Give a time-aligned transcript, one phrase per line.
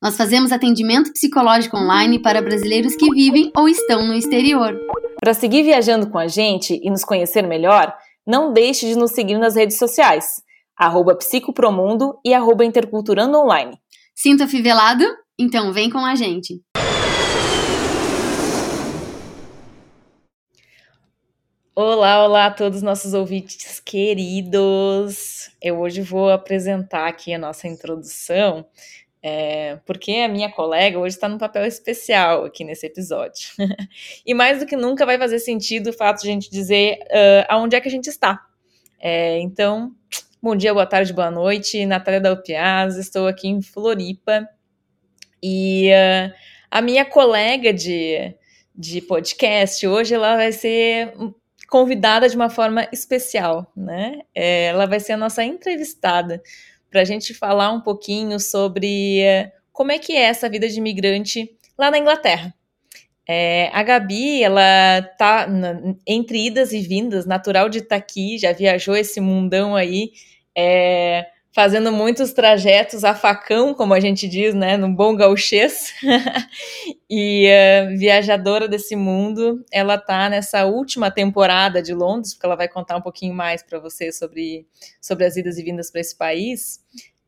[0.00, 4.78] Nós fazemos atendimento psicológico online para brasileiros que vivem ou estão no exterior.
[5.20, 7.92] Para seguir viajando com a gente e nos conhecer melhor,
[8.24, 10.24] não deixe de nos seguir nas redes sociais,
[10.76, 13.76] arroba psicopromundo e arroba interculturando online.
[14.14, 15.04] Sinta fivelado?
[15.36, 16.62] Então vem com a gente!
[21.74, 25.50] Olá, olá a todos os nossos ouvintes queridos!
[25.60, 28.64] Eu hoje vou apresentar aqui a nossa introdução
[29.30, 33.50] é, porque a minha colega hoje está num papel especial aqui nesse episódio.
[34.24, 37.44] e mais do que nunca vai fazer sentido o fato de a gente dizer uh,
[37.46, 38.40] aonde é que a gente está.
[38.98, 39.92] É, então,
[40.42, 41.84] bom dia, boa tarde, boa noite.
[41.84, 44.48] Natália Dalpiaz, estou aqui em Floripa.
[45.42, 46.32] E uh,
[46.70, 48.34] a minha colega de,
[48.74, 51.12] de podcast hoje ela vai ser
[51.68, 54.20] convidada de uma forma especial, né?
[54.34, 56.42] É, ela vai ser a nossa entrevistada
[56.90, 60.78] para a gente falar um pouquinho sobre eh, como é que é essa vida de
[60.78, 62.54] imigrante lá na Inglaterra.
[63.30, 65.46] É, a Gabi, ela tá
[66.06, 70.12] entre idas e vindas, natural de estar tá aqui, já viajou esse mundão aí,
[70.56, 71.26] é,
[71.58, 75.92] fazendo muitos trajetos a facão, como a gente diz, né, num bom gauchês,
[77.10, 82.68] e uh, viajadora desse mundo, ela tá nessa última temporada de Londres, porque ela vai
[82.68, 84.68] contar um pouquinho mais para você sobre,
[85.00, 86.78] sobre as idas e vindas para esse país,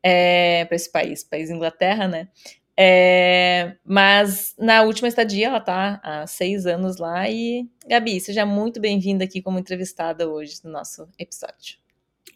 [0.00, 2.28] é, para esse país, país Inglaterra, né,
[2.76, 8.80] é, mas na última estadia ela tá há seis anos lá e Gabi, seja muito
[8.80, 11.79] bem-vinda aqui como entrevistada hoje no nosso episódio.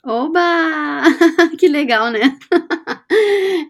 [0.05, 1.03] Oba!
[1.59, 2.21] Que legal, né?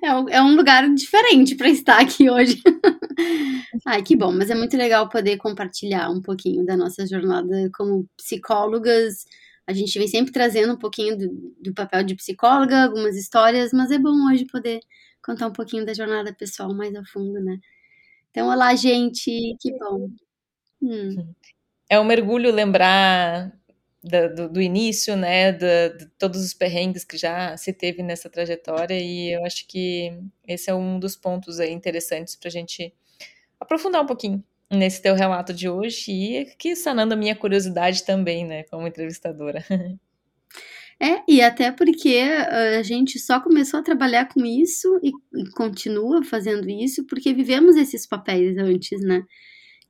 [0.03, 2.61] É um, é lugar diferente para estar aqui hoje.
[3.87, 8.09] Ai, que bom, mas é muito legal poder compartilhar um pouquinho da nossa jornada como
[8.17, 9.27] psicólogas.
[9.67, 13.91] A gente vem sempre trazendo um pouquinho do, do papel de psicóloga, algumas histórias, mas
[13.91, 14.81] é bom hoje poder
[15.25, 17.59] contar um pouquinho da jornada pessoal mais a fundo, né?
[18.31, 19.31] Então, olá, gente,
[19.61, 20.11] que bom.
[20.83, 21.35] Hum.
[21.89, 23.53] É um mergulho lembrar
[24.05, 28.29] da, do, do, início, né, de, de, todos os perrengues que já se teve nessa
[28.29, 30.13] trajetória, e eu acho que
[30.47, 32.93] esse é um dos pontos interessantes para a gente
[33.59, 38.45] aprofundar um pouquinho nesse teu relato de hoje e que sanando a minha curiosidade também,
[38.45, 39.65] né, como entrevistadora.
[41.01, 42.21] É, e até porque
[42.79, 45.11] a gente só começou a trabalhar com isso e,
[45.41, 49.25] e continua fazendo isso porque vivemos esses papéis antes, né?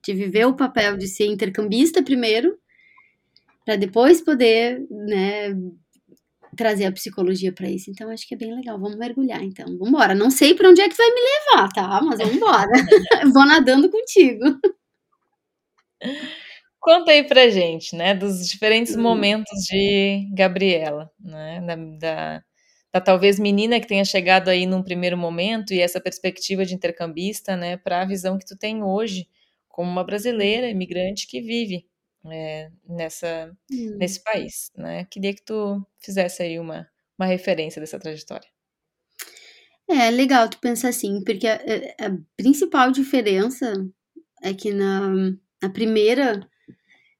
[0.03, 2.58] De viver o papel de ser intercambista primeiro,
[3.64, 5.54] para depois poder, né,
[6.56, 7.91] trazer a psicologia para isso.
[7.91, 8.78] Então acho que é bem legal.
[8.78, 9.66] Vamos mergulhar então.
[9.66, 10.14] Vamos embora.
[10.14, 12.00] Não sei para onde é que vai me levar, tá?
[12.03, 12.70] Mas vamos embora.
[13.32, 14.44] Vou nadando contigo.
[16.80, 19.00] Conta aí pra gente, né, dos diferentes hum.
[19.00, 22.42] momentos de Gabriela, né, da, da,
[22.92, 27.56] da, talvez menina que tenha chegado aí num primeiro momento e essa perspectiva de intercambista,
[27.56, 29.26] né, para a visão que tu tem hoje
[29.66, 31.86] como uma brasileira imigrante que vive
[32.30, 33.96] é, nessa, hum.
[33.98, 35.04] nesse país, né?
[35.10, 38.48] Queria que tu fizesse aí uma, uma referência dessa trajetória.
[39.88, 43.72] É legal tu pensar assim, porque a, a principal diferença
[44.42, 45.08] é que na,
[45.62, 46.40] na primeira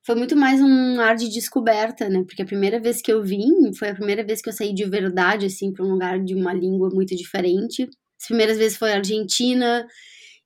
[0.05, 2.23] foi muito mais um ar de descoberta, né?
[2.27, 4.85] Porque a primeira vez que eu vim foi a primeira vez que eu saí de
[4.85, 7.89] verdade, assim, para um lugar de uma língua muito diferente.
[8.21, 9.87] As primeiras vezes foi Argentina,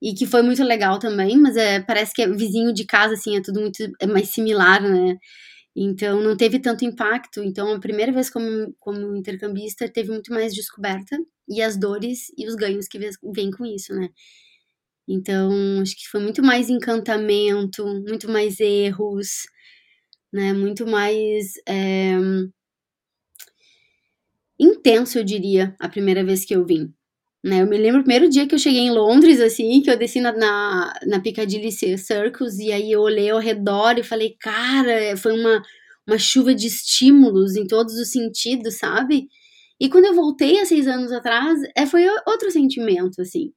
[0.02, 3.36] e que foi muito legal também, mas é, parece que é vizinho de casa, assim,
[3.36, 5.16] é tudo muito é mais similar, né?
[5.76, 7.42] Então não teve tanto impacto.
[7.42, 11.16] Então a primeira vez como, como intercambista teve muito mais descoberta
[11.48, 12.98] e as dores e os ganhos que
[13.34, 14.08] vêm com isso, né?
[15.08, 15.50] Então
[15.80, 19.46] acho que foi muito mais encantamento, muito mais erros,
[20.32, 20.52] né?
[20.54, 22.16] Muito mais é,
[24.58, 26.94] intenso, eu diria, a primeira vez que eu vim.
[27.44, 27.62] Né?
[27.62, 30.20] Eu me lembro o primeiro dia que eu cheguei em Londres, assim, que eu desci
[30.20, 35.38] na, na, na Piccadilly Circus, e aí eu olhei ao redor e falei, cara, foi
[35.38, 35.62] uma,
[36.06, 39.28] uma chuva de estímulos em todos os sentidos, sabe?
[39.80, 43.52] E quando eu voltei há seis anos atrás, é, foi outro sentimento, assim.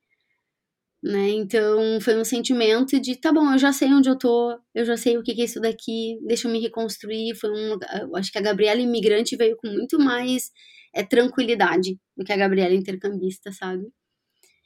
[1.03, 1.29] Né?
[1.31, 4.95] Então, foi um sentimento de, tá bom, eu já sei onde eu tô, eu já
[4.95, 7.35] sei o que é isso daqui, deixa eu me reconstruir.
[7.35, 7.79] Foi um,
[8.15, 10.51] acho que a Gabriela imigrante veio com muito mais
[10.93, 13.87] é tranquilidade do que a Gabriela intercambista, sabe?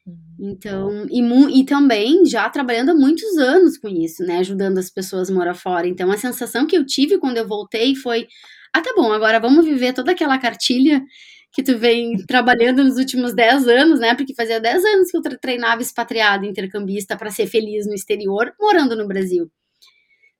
[0.06, 0.18] Uhum.
[0.40, 4.38] Então, e, e também já trabalhando há muitos anos com isso, né?
[4.40, 5.88] Ajudando as pessoas a morar fora.
[5.88, 8.28] Então, a sensação que eu tive quando eu voltei foi:
[8.74, 11.02] ah, tá bom, agora vamos viver toda aquela cartilha
[11.52, 14.16] que tu vem trabalhando nos últimos 10 anos, né?
[14.16, 18.96] Porque fazia 10 anos que eu treinava expatriado, intercambista para ser feliz no exterior, morando
[18.96, 19.50] no Brasil.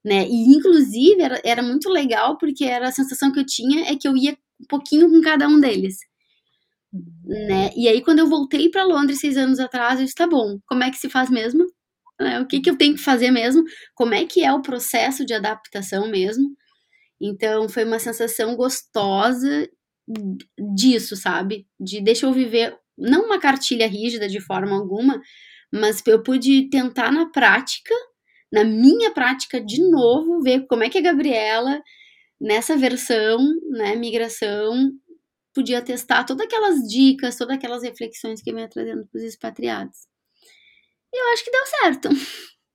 [0.04, 0.24] Né?
[0.28, 4.06] E inclusive era, era muito legal porque era a sensação que eu tinha é que
[4.06, 5.98] eu ia um pouquinho com cada um deles
[7.24, 7.70] né?
[7.76, 10.82] E aí, quando eu voltei para Londres seis anos atrás, eu disse: tá bom, como
[10.84, 11.64] é que se faz mesmo?
[12.20, 13.62] É, o que, que eu tenho que fazer mesmo?
[13.94, 16.56] Como é que é o processo de adaptação mesmo?
[17.20, 19.68] Então, foi uma sensação gostosa
[20.74, 21.66] disso, sabe?
[21.80, 25.20] De deixa eu viver, não uma cartilha rígida de forma alguma,
[25.72, 27.94] mas eu pude tentar na prática,
[28.52, 31.82] na minha prática de novo, ver como é que a Gabriela,
[32.40, 33.38] nessa versão,
[33.70, 34.90] né, migração,
[35.54, 39.96] podia testar todas aquelas dicas, todas aquelas reflexões que eu ia trazendo para os expatriados.
[41.12, 42.08] E eu acho que deu certo.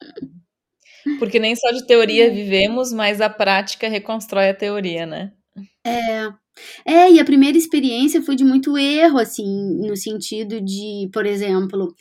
[1.19, 2.29] Porque nem só de teoria é.
[2.29, 5.31] vivemos, mas a prática reconstrói a teoria, né?
[5.85, 6.41] É.
[6.85, 9.45] É, e a primeira experiência foi de muito erro, assim,
[9.87, 11.95] no sentido de, por exemplo,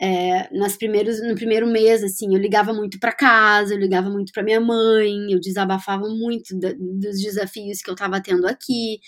[0.00, 4.32] é, nas primeiros, no primeiro mês, assim, eu ligava muito para casa, eu ligava muito
[4.32, 8.98] para minha mãe, eu desabafava muito da, dos desafios que eu estava tendo aqui.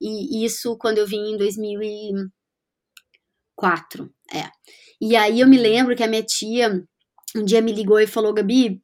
[0.00, 4.50] E isso quando eu vim em 2004, é.
[5.00, 6.82] E aí eu me lembro que a minha tia
[7.34, 8.80] um dia me ligou e falou: Gabi,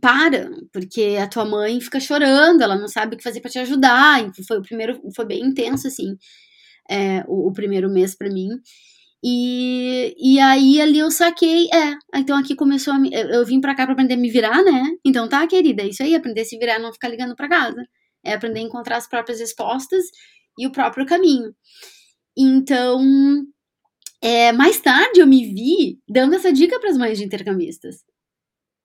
[0.00, 3.58] para, porque a tua mãe fica chorando, ela não sabe o que fazer para te
[3.58, 4.30] ajudar.
[4.46, 6.16] Foi o primeiro, foi bem intenso, assim,
[6.90, 8.48] é, o, o, primeiro mês para mim.
[9.26, 13.74] E, e aí ali eu saquei, é, então aqui começou a, eu, eu vim para
[13.74, 14.82] cá para aprender a me virar, né?
[15.02, 17.82] Então tá, querida, é isso aí, aprender a se virar, não ficar ligando para casa.
[18.22, 20.04] É aprender a encontrar as próprias respostas
[20.58, 21.54] e o próprio caminho.
[22.36, 23.02] Então,
[24.22, 28.04] é, mais tarde eu me vi dando essa dica para as mães de intercambistas.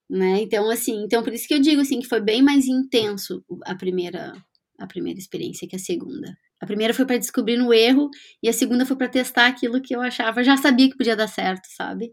[0.09, 0.41] Né?
[0.41, 3.75] Então, assim, então por isso que eu digo assim que foi bem mais intenso a
[3.75, 4.33] primeira
[4.79, 6.33] a primeira experiência que a segunda.
[6.61, 8.09] A primeira foi para descobrir no erro
[8.43, 11.27] e a segunda foi para testar aquilo que eu achava, já sabia que podia dar
[11.27, 12.11] certo, sabe?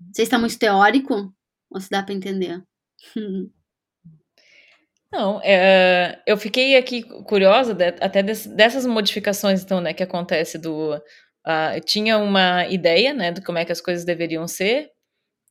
[0.00, 1.32] Não sei se está muito teórico
[1.70, 2.62] ou se dá para entender.
[5.12, 10.56] Não, é, eu fiquei aqui curiosa de, até des, dessas modificações, então, né, que acontece
[10.56, 10.94] do...
[11.46, 14.90] Uh, tinha uma ideia, né, de como é que as coisas deveriam ser,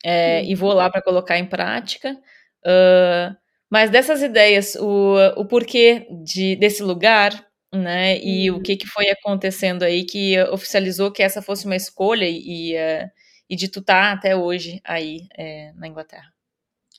[0.05, 3.35] é, e vou lá para colocar em prática, uh,
[3.69, 9.09] mas dessas ideias, o, o porquê de, desse lugar, né, e o que, que foi
[9.09, 13.09] acontecendo aí que oficializou que essa fosse uma escolha e, uh,
[13.49, 16.33] e de tu estar tá até hoje aí é, na Inglaterra.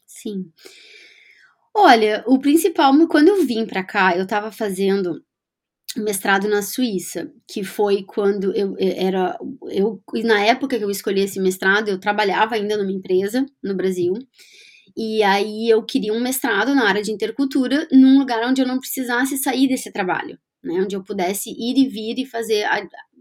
[0.07, 0.53] Sim.
[1.75, 5.25] Olha, o principal, quando eu vim para cá, eu estava fazendo
[5.97, 9.37] mestrado na Suíça, que foi quando eu era
[9.71, 14.15] eu na época que eu escolhi esse mestrado, eu trabalhava ainda numa empresa no Brasil.
[14.97, 18.79] E aí eu queria um mestrado na área de intercultura, num lugar onde eu não
[18.79, 20.75] precisasse sair desse trabalho, né?
[20.83, 22.67] Onde eu pudesse ir e vir e fazer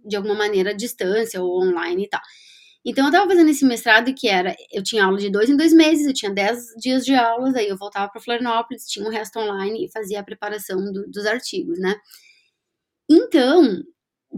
[0.06, 2.21] de alguma maneira à distância ou online e tal.
[2.86, 5.74] Então eu tava fazendo esse mestrado que era, eu tinha aula de dois em dois
[5.74, 9.38] meses, eu tinha dez dias de aulas, aí eu voltava para Florianópolis, tinha o resto
[9.38, 11.95] online e fazia a preparação do, dos artigos, né?
[13.09, 13.83] Então,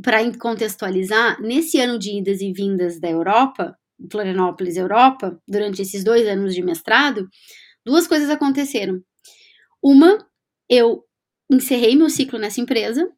[0.01, 3.77] para contextualizar, nesse ano de idas e vindas da Europa,
[4.12, 7.27] Florianópolis, Europa, durante esses dois anos de mestrado,
[7.86, 9.01] duas coisas aconteceram.
[9.84, 10.17] Uma,
[10.70, 11.03] eu
[11.51, 13.12] encerrei meu ciclo nessa empresa,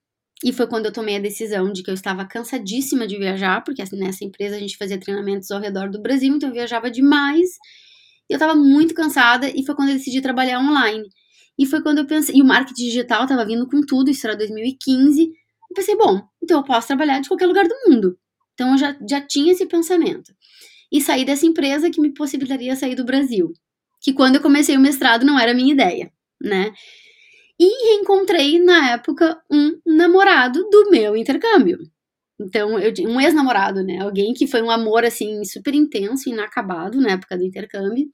[0.43, 3.81] e foi quando eu tomei a decisão de que eu estava cansadíssima de viajar, porque
[3.81, 7.49] assim, nessa empresa a gente fazia treinamentos ao redor do Brasil, então eu viajava demais.
[8.29, 11.07] E eu estava muito cansada e foi quando eu decidi trabalhar online.
[11.57, 14.35] E foi quando eu pensei, e o marketing digital estava vindo com tudo, isso era
[14.35, 15.21] 2015.
[15.23, 18.17] Eu pensei, bom, então eu posso trabalhar de qualquer lugar do mundo.
[18.53, 20.33] Então eu já, já tinha esse pensamento.
[20.91, 23.53] E sair dessa empresa que me possibilitaria sair do Brasil.
[24.01, 26.11] Que quando eu comecei o mestrado não era a minha ideia,
[26.41, 26.73] né?
[27.63, 31.79] E reencontrei, na época, um namorado do meu intercâmbio.
[32.38, 34.00] Então, eu, um ex-namorado, né?
[34.00, 38.05] Alguém que foi um amor, assim, super intenso, inacabado na época do intercâmbio.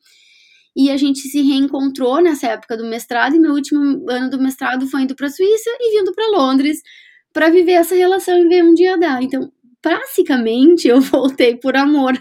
[0.75, 4.87] E a gente se reencontrou nessa época do mestrado, e meu último ano do mestrado
[4.87, 6.79] foi indo para a Suíça e vindo para Londres
[7.33, 9.23] para viver essa relação e ver um dia dar.
[9.23, 9.51] Então,
[9.83, 12.13] basicamente, eu voltei por amor.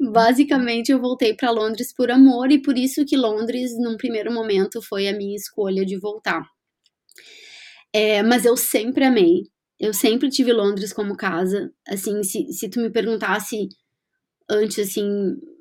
[0.00, 4.82] Basicamente, eu voltei para Londres por amor e por isso que Londres, num primeiro momento,
[4.82, 6.42] foi a minha escolha de voltar.
[7.92, 9.42] É, mas eu sempre amei.
[9.78, 11.72] Eu sempre tive Londres como casa.
[11.86, 13.68] Assim, se, se tu me perguntasse
[14.48, 15.04] antes, assim,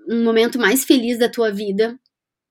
[0.10, 2.00] um momento mais feliz da tua vida,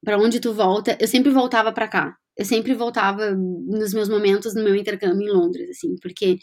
[0.05, 2.17] para onde tu volta, eu sempre voltava para cá.
[2.37, 6.39] Eu sempre voltava nos meus momentos no meu intercâmbio em Londres, assim, porque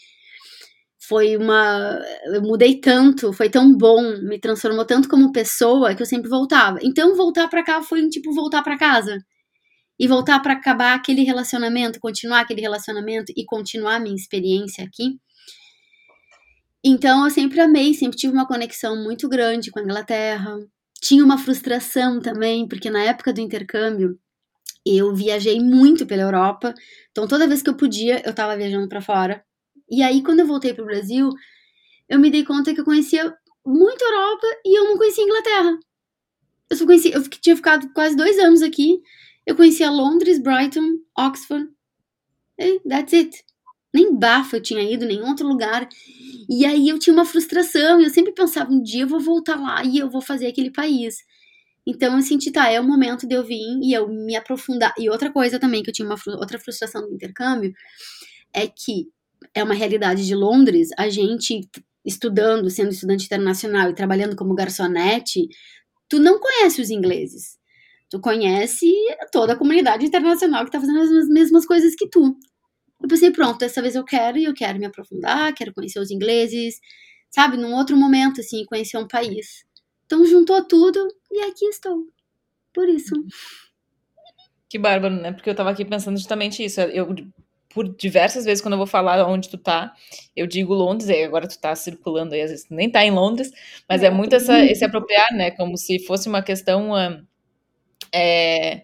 [1.08, 1.98] foi uma.
[2.26, 6.78] Eu mudei tanto, foi tão bom, me transformou tanto como pessoa que eu sempre voltava.
[6.82, 9.18] Então, voltar para cá foi tipo voltar para casa.
[9.98, 15.18] E voltar para acabar aquele relacionamento, continuar aquele relacionamento e continuar minha experiência aqui.
[16.84, 20.58] Então, eu sempre amei, sempre tive uma conexão muito grande com a Inglaterra.
[21.00, 24.18] Tinha uma frustração também, porque na época do intercâmbio,
[24.86, 26.74] eu viajei muito pela Europa.
[27.10, 29.47] Então, toda vez que eu podia, eu estava viajando para fora.
[29.90, 31.30] E aí, quando eu voltei pro Brasil,
[32.08, 35.26] eu me dei conta que eu conhecia muito a Europa e eu não conhecia a
[35.26, 35.78] Inglaterra.
[36.70, 39.00] Eu só conhecia, eu tinha ficado quase dois anos aqui.
[39.46, 41.68] Eu conhecia Londres, Brighton, Oxford.
[42.88, 43.44] That's it.
[43.94, 45.88] Nem Bafa eu tinha ido, nem outro lugar.
[46.48, 48.00] E aí eu tinha uma frustração.
[48.00, 51.16] Eu sempre pensava, um dia eu vou voltar lá e eu vou fazer aquele país.
[51.86, 54.92] Então eu senti, tá, é o momento de eu vir e eu me aprofundar.
[54.98, 57.72] E outra coisa também que eu tinha uma outra frustração do intercâmbio
[58.52, 59.08] é que
[59.54, 61.68] é uma realidade de Londres, a gente
[62.04, 65.48] estudando, sendo estudante internacional e trabalhando como garçonete,
[66.08, 67.58] tu não conhece os ingleses.
[68.10, 68.90] Tu conhece
[69.30, 72.34] toda a comunidade internacional que tá fazendo as mesmas coisas que tu.
[73.02, 76.10] Eu pensei, pronto, dessa vez eu quero e eu quero me aprofundar, quero conhecer os
[76.10, 76.80] ingleses,
[77.30, 77.56] sabe?
[77.56, 79.64] Num outro momento, assim, conhecer um país.
[80.06, 82.06] Então juntou tudo e aqui estou.
[82.72, 83.14] Por isso.
[84.70, 85.32] Que bárbaro, né?
[85.32, 86.80] Porque eu tava aqui pensando justamente isso.
[86.80, 87.14] Eu
[87.78, 89.94] por diversas vezes quando eu vou falar onde tu tá,
[90.34, 93.52] eu digo Londres, e agora tu tá circulando aí, às vezes nem tá em Londres,
[93.88, 96.90] mas é, é muito essa, esse apropriar, né, como se fosse uma questão,
[98.12, 98.82] é,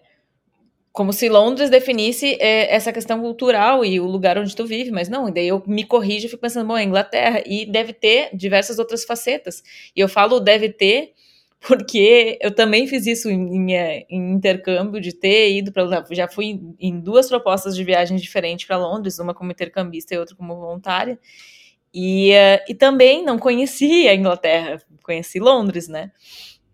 [0.93, 5.09] como se Londres definisse é, essa questão cultural e o lugar onde tu vive, mas
[5.09, 8.79] não, daí eu me corrijo e fico pensando, bom, é Inglaterra, e deve ter diversas
[8.79, 9.61] outras facetas,
[9.93, 11.11] e eu falo deve ter,
[11.67, 16.05] porque eu também fiz isso em, em, em intercâmbio, de ter ido para.
[16.11, 20.35] Já fui em duas propostas de viagem diferentes para Londres, uma como intercambista e outra
[20.35, 21.19] como voluntária.
[21.93, 26.11] E, uh, e também não conheci a Inglaterra, conheci Londres, né?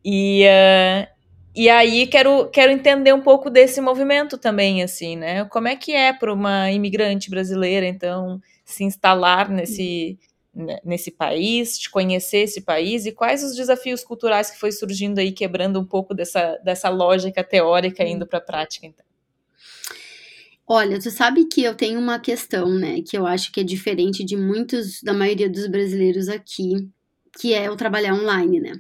[0.04, 1.08] E, uh,
[1.56, 5.46] e aí quero, quero entender um pouco desse movimento também, assim, né?
[5.46, 10.31] Como é que é para uma imigrante brasileira, então, se instalar nesse, né,
[10.84, 15.32] nesse país, de conhecer esse país e quais os desafios culturais que foi surgindo aí,
[15.32, 19.06] quebrando um pouco dessa, dessa lógica teórica indo para a prática, então.
[20.68, 24.24] Olha, tu sabe que eu tenho uma questão, né, que eu acho que é diferente
[24.24, 26.90] de muitos, da maioria dos brasileiros aqui,
[27.40, 28.74] que é o trabalhar online, né?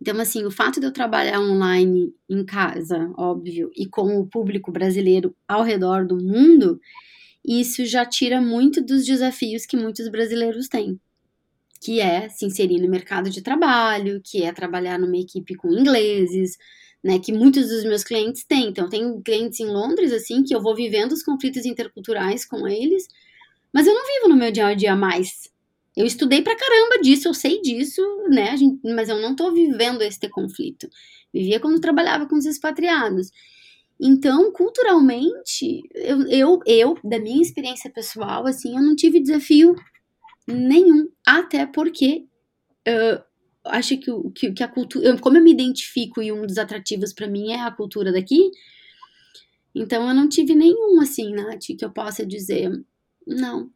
[0.00, 4.72] Então, assim, o fato de eu trabalhar online em casa, óbvio, e com o público
[4.72, 6.80] brasileiro ao redor do mundo,
[7.44, 11.00] isso já tira muito dos desafios que muitos brasileiros têm,
[11.80, 16.56] que é se inserir no mercado de trabalho, que é trabalhar numa equipe com ingleses,
[17.02, 18.68] né, que muitos dos meus clientes têm.
[18.68, 23.08] Então, tem clientes em Londres, assim, que eu vou vivendo os conflitos interculturais com eles,
[23.72, 25.50] mas eu não vivo no meu dia a dia mais.
[25.96, 30.02] Eu estudei pra caramba disso, eu sei disso, né, gente, mas eu não tô vivendo
[30.02, 30.88] este conflito.
[31.34, 33.30] Vivia quando trabalhava com os expatriados.
[34.04, 39.76] Então, culturalmente, eu, eu, eu, da minha experiência pessoal, assim, eu não tive desafio
[40.44, 42.26] nenhum, até porque
[42.88, 43.22] uh,
[43.64, 47.28] acho que, que, que a cultura, como eu me identifico e um dos atrativos para
[47.28, 48.50] mim é a cultura daqui,
[49.72, 52.72] então eu não tive nenhum, assim, Nath, que eu possa dizer,
[53.24, 53.70] não.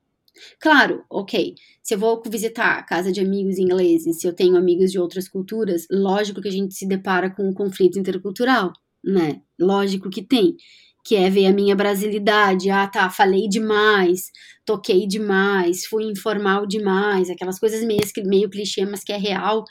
[0.59, 4.90] Claro, ok, se eu vou visitar a casa de amigos ingleses, se eu tenho amigos
[4.90, 8.73] de outras culturas, lógico que a gente se depara com um conflito intercultural
[9.07, 9.41] né?
[9.59, 10.57] Lógico que tem.
[11.05, 12.69] Que é ver a minha brasilidade.
[12.69, 14.33] Ah, tá, falei demais,
[14.65, 19.65] toquei demais, fui informal demais, aquelas coisas meio, meio clichê, mas que é real,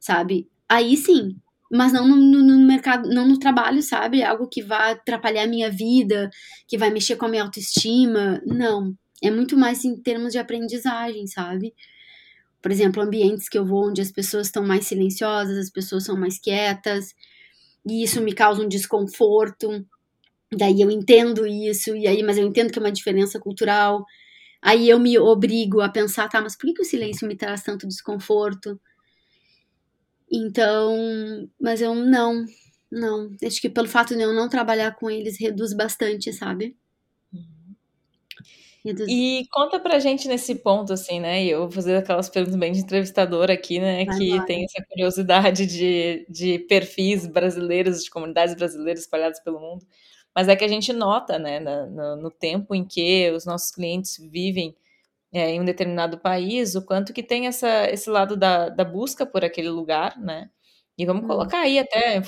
[0.00, 0.48] sabe?
[0.68, 1.36] Aí sim.
[1.70, 4.22] Mas não no, no, mercado, não no trabalho, sabe?
[4.22, 6.30] Algo que vai atrapalhar a minha vida,
[6.66, 8.40] que vai mexer com a minha autoestima.
[8.44, 8.94] Não.
[9.22, 11.74] É muito mais em termos de aprendizagem, sabe?
[12.62, 16.16] Por exemplo, ambientes que eu vou onde as pessoas estão mais silenciosas, as pessoas são
[16.16, 17.14] mais quietas,
[17.86, 19.86] e isso me causa um desconforto.
[20.52, 24.04] Daí eu entendo isso, e aí, mas eu entendo que é uma diferença cultural.
[24.62, 27.62] Aí eu me obrigo a pensar, tá, mas por que, que o silêncio me traz
[27.62, 28.80] tanto desconforto?
[30.30, 32.44] Então, mas eu não,
[32.90, 33.30] não.
[33.44, 36.76] Acho que pelo fato de eu não trabalhar com eles reduz bastante, sabe?
[39.08, 41.44] E conta pra gente nesse ponto, assim, né?
[41.44, 44.04] E eu vou fazer aquelas perguntas bem de entrevistador aqui, né?
[44.04, 49.86] Vai que tem essa curiosidade de, de perfis brasileiros, de comunidades brasileiras espalhadas pelo mundo.
[50.34, 54.16] Mas é que a gente nota, né, no, no tempo em que os nossos clientes
[54.30, 54.76] vivem
[55.32, 59.26] é, em um determinado país, o quanto que tem essa, esse lado da, da busca
[59.26, 60.50] por aquele lugar, né?
[60.98, 61.28] E vamos hum.
[61.28, 62.20] colocar aí até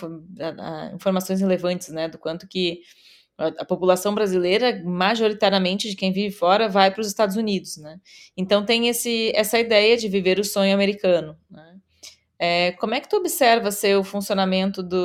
[0.94, 2.08] informações relevantes, né?
[2.08, 2.80] Do quanto que
[3.58, 7.98] a, população brasileira, majoritariamente de quem vive fora, vai para os Estados Unidos, né?
[8.36, 11.36] Então tem esse, essa ideia de viver o sonho americano.
[11.50, 11.76] Né?
[12.38, 14.98] É, como é que tu observa ser o funcionamento do,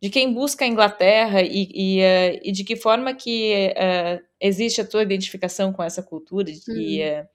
[0.00, 4.80] de quem busca a Inglaterra e, e, uh, e de que forma que uh, existe
[4.80, 6.76] a tua identificação com essa cultura uhum.
[6.76, 7.26] e, uh,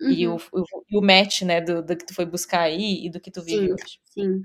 [0.00, 0.10] uhum.
[0.10, 3.20] e, o, o, o, match né, do, do, que tu foi buscar aí e do
[3.20, 4.00] que tu vive sim, hoje?
[4.10, 4.42] Sim.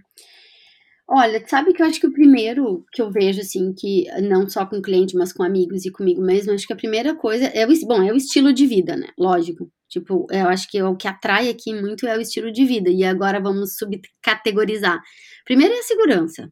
[1.15, 4.65] Olha, sabe que eu acho que o primeiro que eu vejo, assim, que não só
[4.65, 7.85] com cliente, mas com amigos e comigo mesmo, acho que a primeira coisa é o,
[7.85, 9.05] bom, é o estilo de vida, né?
[9.15, 9.71] Lógico.
[9.87, 12.89] Tipo, eu acho que o que atrai aqui muito é o estilo de vida.
[12.89, 14.99] E agora vamos subcategorizar.
[15.45, 16.51] Primeiro é a segurança.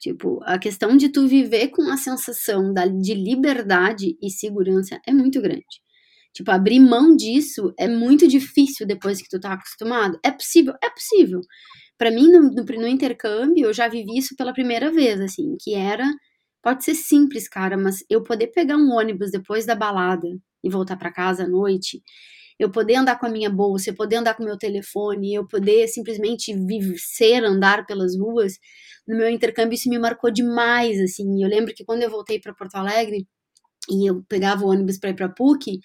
[0.00, 5.12] Tipo, a questão de tu viver com a sensação da, de liberdade e segurança é
[5.12, 5.66] muito grande.
[6.32, 10.18] Tipo, abrir mão disso é muito difícil depois que tu tá acostumado.
[10.24, 10.72] É possível?
[10.82, 11.42] É possível
[11.98, 15.74] para mim, no, no, no, intercâmbio, eu já vivi isso pela primeira vez, assim, que
[15.74, 16.04] era.
[16.62, 20.28] Pode ser simples, cara, mas eu poder pegar um ônibus depois da balada
[20.62, 22.02] e voltar para casa à noite,
[22.58, 25.46] eu poder andar com a minha bolsa, eu poder andar com o meu telefone, eu
[25.46, 28.54] poder simplesmente viver, andar pelas ruas,
[29.06, 31.42] no meu intercâmbio isso me marcou demais, assim.
[31.42, 33.26] Eu lembro que quando eu voltei para Porto Alegre
[33.90, 35.80] e eu pegava o ônibus para ir para PUC,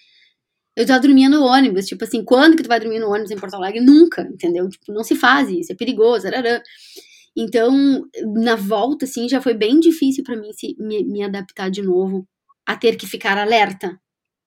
[0.76, 3.36] eu já dormia no ônibus, tipo assim, quando que tu vai dormir no ônibus em
[3.36, 3.80] Porto Alegre?
[3.80, 4.68] Nunca, entendeu?
[4.68, 6.62] Tipo, não se faz isso, é perigoso, arará.
[7.36, 8.08] Então,
[8.42, 12.26] na volta, assim, já foi bem difícil para mim se, me, me adaptar de novo
[12.66, 14.00] a ter que ficar alerta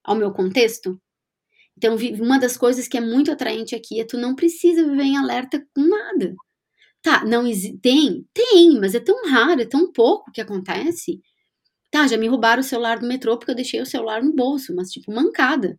[0.04, 1.00] ao meu contexto.
[1.78, 5.18] Então, uma das coisas que é muito atraente aqui é tu não precisa viver em
[5.18, 6.36] alerta com nada.
[7.02, 7.44] Tá, não
[7.82, 8.26] tem?
[8.34, 11.22] Tem, mas é tão raro, é tão pouco que acontece.
[11.92, 14.76] Tá, já me roubaram o celular do metrô porque eu deixei o celular no bolso,
[14.76, 15.78] mas tipo, mancada.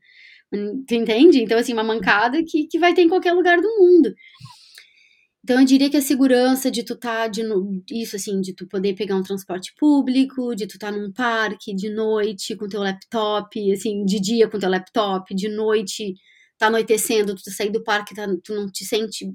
[0.50, 1.42] Tu entende?
[1.42, 4.14] Então, assim, uma mancada que, que vai ter em qualquer lugar do mundo.
[5.44, 7.42] Então, eu diria que a segurança de tu tá de
[7.90, 11.88] isso, assim, de tu poder pegar um transporte público, de tu tá num parque de
[11.90, 16.14] noite com teu laptop, assim, de dia com teu laptop, de noite
[16.58, 19.32] tá anoitecendo, tu sair do parque, tá, tu não te sente,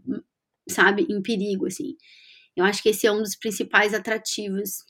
[0.70, 1.96] sabe, em perigo, assim.
[2.56, 4.84] Eu acho que esse é um dos principais atrativos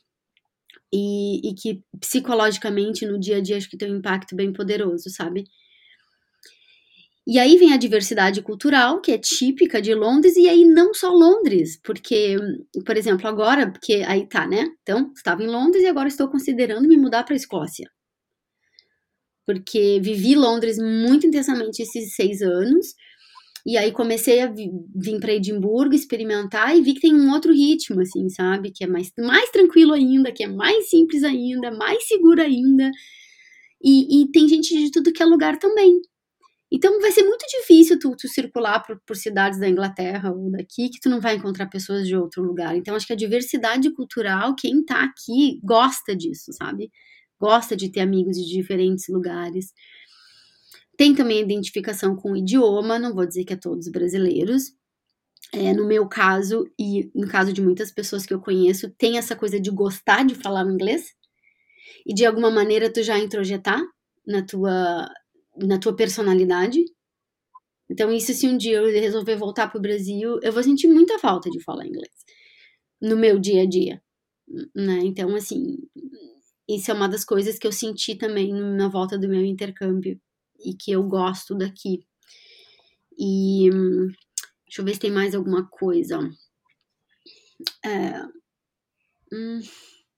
[0.92, 5.10] e, e que psicologicamente no dia a dia acho que tem um impacto bem poderoso,
[5.10, 5.46] sabe?
[7.26, 11.10] E aí vem a diversidade cultural, que é típica de Londres, e aí não só
[11.10, 12.36] Londres, porque,
[12.86, 14.66] por exemplo, agora, porque aí tá, né?
[14.82, 17.90] Então, estava em Londres e agora estou considerando me mudar para a Escócia.
[19.46, 22.94] Porque vivi Londres muito intensamente esses seis anos,
[23.66, 28.02] e aí comecei a vir para Edimburgo, experimentar e vi que tem um outro ritmo,
[28.02, 28.72] assim, sabe?
[28.72, 32.92] Que é mais, mais tranquilo ainda, que é mais simples ainda, mais seguro ainda.
[33.82, 36.02] E, e tem gente de tudo que é lugar também.
[36.76, 40.90] Então vai ser muito difícil tu, tu circular por, por, cidades da Inglaterra ou daqui
[40.90, 42.76] que tu não vai encontrar pessoas de outro lugar.
[42.76, 46.92] Então acho que a diversidade cultural, quem tá aqui gosta disso, sabe?
[47.40, 49.72] Gosta de ter amigos de diferentes lugares.
[50.98, 54.74] Tem também a identificação com o idioma, não vou dizer que é todos brasileiros.
[55.54, 59.36] É, no meu caso, e no caso de muitas pessoas que eu conheço, tem essa
[59.36, 61.14] coisa de gostar de falar inglês
[62.04, 63.80] e de alguma maneira tu já introjetar
[64.26, 65.08] na tua
[65.58, 66.84] na tua personalidade.
[67.90, 71.20] Então, isso se um dia eu resolver voltar para o Brasil, eu vou sentir muita
[71.20, 72.24] falta de falar inglês
[73.02, 74.02] no meu dia a dia,
[74.74, 75.00] né?
[75.04, 75.78] Então, assim,
[76.68, 80.20] isso é uma das coisas que eu senti também na volta do meu intercâmbio
[80.64, 82.06] e que eu gosto daqui.
[83.20, 83.70] E
[84.66, 86.20] deixa eu ver se tem mais alguma coisa.
[87.86, 88.24] É,
[89.32, 89.62] hum,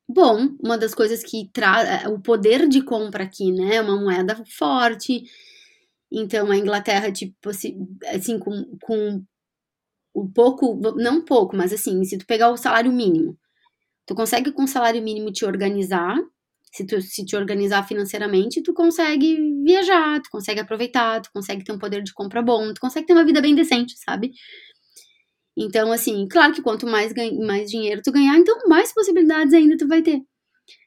[0.08, 3.76] Bom, uma das coisas que traz é, o poder de compra aqui, né?
[3.78, 5.24] É uma moeda forte.
[6.12, 9.24] Então, a Inglaterra, tipo, assim, assim com, com
[10.16, 13.38] um pouco, não pouco, mas assim, se tu pegar o salário mínimo,
[14.08, 16.18] tu consegue com o salário mínimo te organizar,
[16.74, 21.72] se tu se te organizar financeiramente, tu consegue viajar, tu consegue aproveitar, tu consegue ter
[21.74, 24.32] um poder de compra bom, tu consegue ter uma vida bem decente, sabe?
[25.58, 27.14] Então, assim, claro que quanto mais,
[27.46, 30.20] mais dinheiro tu ganhar, então mais possibilidades ainda tu vai ter.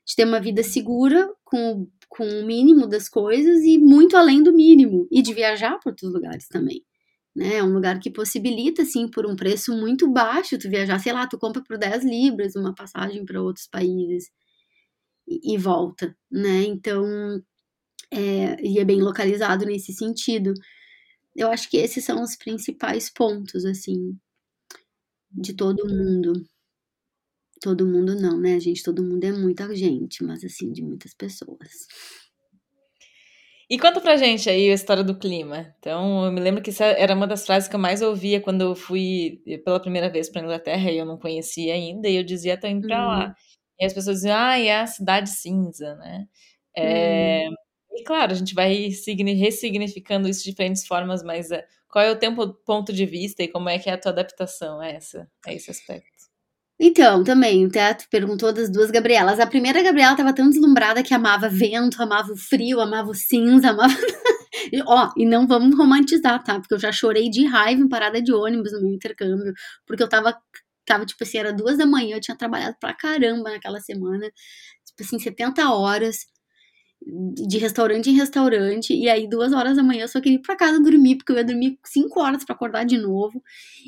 [0.06, 4.52] De ter uma vida segura, com, com o mínimo das coisas e muito além do
[4.52, 5.06] mínimo.
[5.10, 6.84] E de viajar para outros lugares também.
[7.34, 7.56] Né?
[7.56, 11.26] É um lugar que possibilita, assim, por um preço muito baixo, tu viajar, sei lá,
[11.26, 14.24] tu compra por 10 libras uma passagem para outros países
[15.26, 16.64] e, e, volta, né?
[16.64, 17.04] Então,
[18.10, 20.52] é, e é bem localizado nesse sentido.
[21.36, 24.18] Eu acho que esses são os principais pontos, assim,
[25.30, 26.44] de todo mundo.
[27.60, 28.82] Todo mundo não, né, gente?
[28.82, 31.86] Todo mundo é muita gente, mas assim, de muitas pessoas.
[33.70, 35.74] E conta pra gente aí a história do clima.
[35.78, 38.62] Então, eu me lembro que essa era uma das frases que eu mais ouvia quando
[38.62, 42.58] eu fui pela primeira vez pra Inglaterra e eu não conhecia ainda, e eu dizia,
[42.58, 43.26] tô indo pra lá.
[43.26, 43.32] Uhum.
[43.80, 46.26] E as pessoas dizem, ah, é a cidade cinza, né?
[46.76, 47.54] É, Uhum.
[48.00, 48.72] E claro, a gente vai
[49.34, 53.48] ressignificando isso de diferentes formas, mas é, qual é o teu ponto de vista e
[53.48, 56.28] como é que é a tua adaptação a, essa, a esse aspecto?
[56.80, 59.40] Então, também, o teto perguntou das duas Gabrielas.
[59.40, 63.70] A primeira Gabriela estava tão deslumbrada que amava vento, amava o frio, amava o cinza,
[63.70, 63.92] amava.
[64.86, 66.60] Ó, e não vamos romantizar, tá?
[66.60, 69.52] Porque eu já chorei de raiva em parada de ônibus no meu intercâmbio,
[69.86, 70.36] porque eu tava,
[70.86, 74.30] tava tipo assim, era duas da manhã, eu tinha trabalhado pra caramba naquela semana,
[74.84, 76.26] tipo assim, 70 horas
[77.00, 80.56] de restaurante em restaurante, e aí duas horas da manhã eu só queria ir pra
[80.56, 83.42] casa dormir, porque eu ia dormir cinco horas para acordar de novo,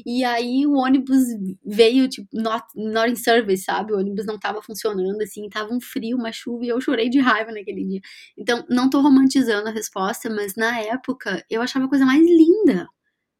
[0.06, 1.24] e aí o ônibus
[1.64, 3.92] veio, tipo, not, not in service, sabe?
[3.92, 7.18] O ônibus não tava funcionando, assim, tava um frio, uma chuva, e eu chorei de
[7.18, 8.00] raiva naquele dia.
[8.38, 12.88] Então, não tô romantizando a resposta, mas na época eu achava a coisa mais linda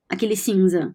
[0.09, 0.95] aquele cinza.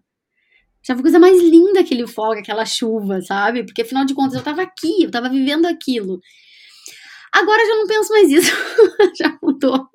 [0.82, 3.64] Achava a coisa mais linda aquele fogo, aquela chuva, sabe?
[3.64, 6.20] Porque afinal de contas eu tava aqui, eu tava vivendo aquilo.
[7.36, 8.50] Agora já não penso mais isso.
[9.20, 9.86] já mudou.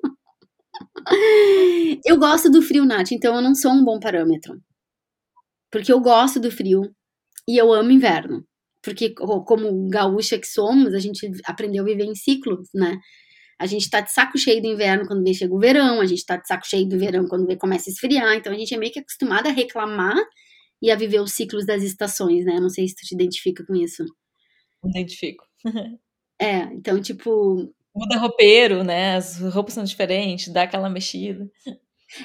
[2.04, 4.60] Eu gosto do frio, Nath, então eu não sou um bom parâmetro.
[5.68, 6.82] Porque eu gosto do frio
[7.48, 8.46] e eu amo inverno.
[8.80, 12.96] Porque, como gaúcha que somos, a gente aprendeu a viver em ciclos, né?
[13.58, 16.24] A gente tá de saco cheio do inverno quando vem chega o verão, a gente
[16.24, 18.76] tá de saco cheio do verão quando vem começa a esfriar, então a gente é
[18.76, 20.16] meio que acostumada a reclamar
[20.80, 22.58] e a viver os ciclos das estações, né?
[22.60, 24.04] Não sei se tu te identifica com isso.
[24.84, 25.44] Identifico.
[26.42, 27.72] É, então, tipo.
[27.94, 29.14] Muda roupeiro, né?
[29.16, 31.48] As roupas são diferentes, dá aquela mexida.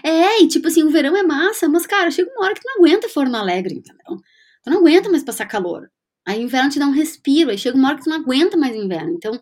[0.04, 2.66] É, e tipo assim, o verão é massa, mas, cara, chega uma hora que tu
[2.66, 4.18] não aguenta Forno Alegre, entendeu?
[4.64, 5.90] Tu não aguenta mais passar calor.
[6.26, 8.58] Aí o inverno te dá um respiro, aí chega uma hora que tu não aguenta
[8.58, 9.14] mais o inverno.
[9.14, 9.40] Então,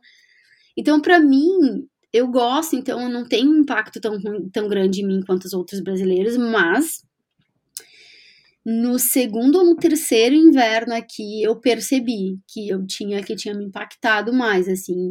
[0.77, 4.19] então para mim, eu gosto, então não tem um impacto tão,
[4.51, 7.03] tão grande em mim quanto os outros brasileiros, mas
[8.65, 13.65] no segundo ou no terceiro inverno aqui eu percebi que eu tinha que tinha me
[13.65, 15.09] impactado mais assim.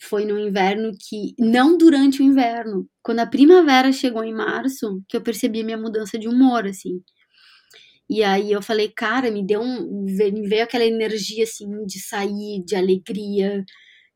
[0.00, 5.16] Foi no inverno que não durante o inverno quando a primavera chegou em março que
[5.16, 7.00] eu percebi a minha mudança de humor assim.
[8.08, 12.62] E aí eu falei cara me deu um me veio aquela energia assim de sair
[12.64, 13.64] de alegria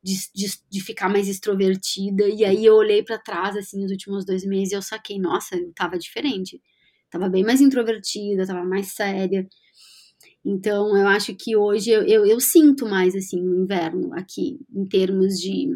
[0.03, 2.29] de, de, de ficar mais extrovertida.
[2.29, 5.57] E aí eu olhei para trás assim nos últimos dois meses e eu saquei nossa
[5.57, 6.61] eu tava diferente
[7.11, 9.47] Tava bem mais introvertida, tava mais séria.
[10.45, 14.87] Então, eu acho que hoje eu, eu, eu sinto mais, assim, o inverno aqui, em
[14.87, 15.69] termos de,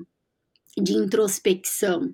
[0.80, 2.12] de introspecção.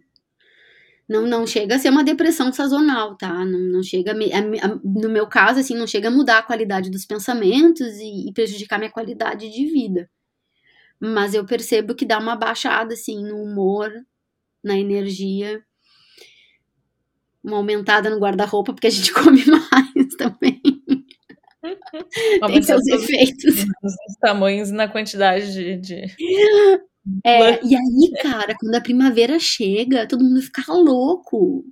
[1.08, 3.44] Não, não chega a ser uma depressão sazonal, tá?
[3.44, 6.90] Não, não chega, a, a, no meu caso, assim, não chega a mudar a qualidade
[6.90, 10.10] dos pensamentos e, e prejudicar minha qualidade de vida.
[11.00, 13.90] Mas eu percebo que dá uma baixada, assim, no humor,
[14.62, 15.64] na energia,
[17.48, 20.60] uma aumentada no guarda-roupa, porque a gente come mais também.
[22.46, 23.64] Tem seus efeitos.
[23.82, 25.76] Os tamanhos na quantidade de.
[25.76, 25.94] de...
[27.24, 31.64] É, e aí, cara, quando a primavera chega, todo mundo fica louco.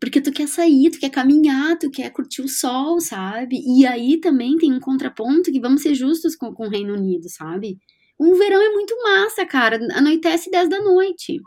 [0.00, 3.60] Porque tu quer sair, tu quer caminhar, tu quer curtir o sol, sabe?
[3.66, 7.28] E aí também tem um contraponto que vamos ser justos com, com o Reino Unido,
[7.28, 7.78] sabe?
[8.16, 9.78] O verão é muito massa, cara.
[9.92, 11.40] Anoitece 10 da noite.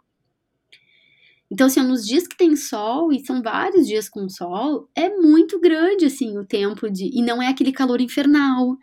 [1.52, 5.60] Então, assim, nos dias que tem sol, e são vários dias com sol, é muito
[5.60, 7.10] grande, assim, o tempo de.
[7.14, 8.78] E não é aquele calor infernal.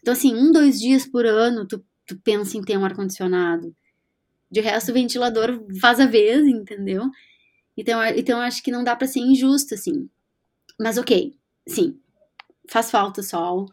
[0.00, 3.74] Então, assim, um, dois dias por ano, tu, tu pensa em ter um ar-condicionado.
[4.48, 7.04] De resto, o ventilador faz a vez, entendeu?
[7.76, 10.08] Então, então acho que não dá para ser injusto, assim.
[10.78, 11.98] Mas, ok, sim,
[12.70, 13.66] faz falta sol.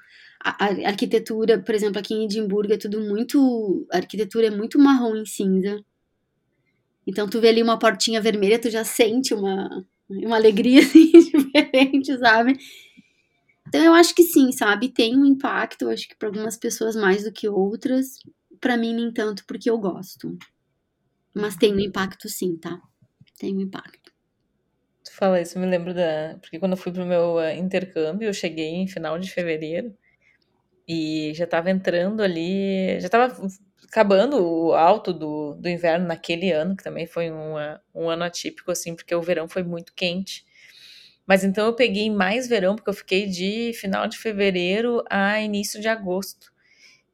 [0.44, 3.88] A, a, arquitetura, por exemplo, aqui em Edimburgo é tudo muito.
[3.92, 5.84] A arquitetura é muito marrom e cinza.
[7.10, 12.16] Então tu vê ali uma portinha vermelha, tu já sente uma, uma alegria assim, diferente,
[12.20, 12.56] sabe?
[13.68, 14.90] Então eu acho que sim, sabe?
[14.90, 18.20] Tem um impacto, eu acho que para algumas pessoas mais do que outras,
[18.62, 20.38] para mim nem tanto porque eu gosto.
[21.34, 22.80] Mas tem um impacto sim, tá?
[23.40, 24.12] Tem um impacto.
[25.04, 28.28] Tu fala isso, eu me lembro da, porque quando eu fui pro meu uh, intercâmbio,
[28.28, 29.98] eu cheguei em final de fevereiro
[30.88, 33.36] e já tava entrando ali, já tava
[33.88, 37.56] acabando o alto do, do inverno naquele ano, que também foi um,
[37.94, 40.46] um ano atípico, assim, porque o verão foi muito quente.
[41.26, 45.80] Mas então eu peguei mais verão, porque eu fiquei de final de fevereiro a início
[45.80, 46.52] de agosto.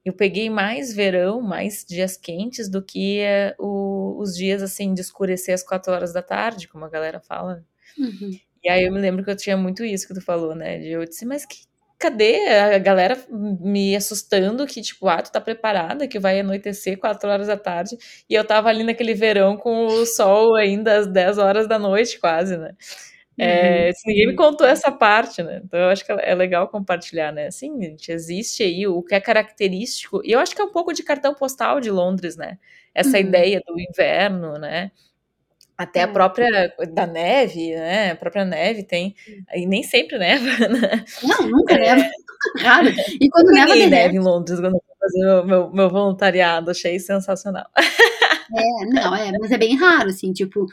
[0.05, 3.23] Eu peguei mais verão, mais dias quentes do que
[3.59, 7.19] uh, o, os dias assim de escurecer às quatro horas da tarde, como a galera
[7.19, 7.65] fala.
[7.97, 8.39] Uhum.
[8.63, 10.77] E aí eu me lembro que eu tinha muito isso que tu falou, né?
[10.77, 11.65] De eu disse, mas que
[11.99, 17.29] cadê a galera me assustando que, tipo, ah, tu tá preparada, que vai anoitecer 4
[17.29, 17.97] horas da tarde,
[18.29, 22.19] e eu tava ali naquele verão com o sol ainda às 10 horas da noite,
[22.19, 22.71] quase, né?
[23.37, 25.61] É, ninguém me contou essa parte, né?
[25.65, 27.47] Então eu acho que é legal compartilhar, né?
[27.47, 30.93] Assim, gente, existe aí o que é característico, e eu acho que é um pouco
[30.93, 32.57] de cartão postal de Londres, né?
[32.93, 33.23] Essa uhum.
[33.25, 34.91] ideia do inverno, né?
[35.77, 38.11] Até a própria da neve, né?
[38.11, 39.13] A própria neve tem.
[39.53, 41.03] E nem sempre neva, né?
[41.21, 41.79] Não, nunca é.
[41.79, 42.09] neva.
[42.59, 42.89] Raro.
[43.19, 46.99] E quando neva, tem neve em Londres, quando eu fui fazer meu, meu, voluntariado, achei
[46.99, 47.65] sensacional.
[47.75, 50.65] É, não, é, mas é bem raro, assim, tipo,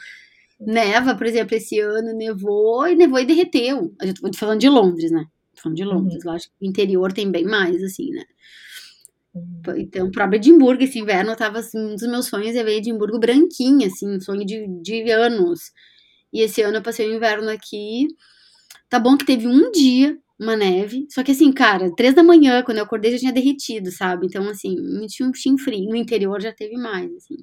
[0.59, 3.93] neva, por exemplo, esse ano nevou e nevou e derreteu.
[4.01, 5.25] Eu tô falando de Londres, né?
[5.55, 6.31] Tô falando de Londres, uhum.
[6.31, 8.23] acho que o interior tem bem mais, assim, né?
[9.33, 9.61] Uhum.
[9.77, 13.19] Então, para Edimburgo, esse inverno, eu tava, assim, um dos meus sonhos é ver Edimburgo
[13.19, 15.71] branquinha, assim, um sonho de, de anos.
[16.31, 18.07] E esse ano eu passei o inverno aqui.
[18.89, 22.63] Tá bom que teve um dia, uma neve, só que assim, cara, três da manhã,
[22.63, 24.27] quando eu acordei, já tinha derretido, sabe?
[24.27, 24.75] Então, assim,
[25.07, 25.89] tinha um frio.
[25.89, 27.37] No interior já teve mais, assim.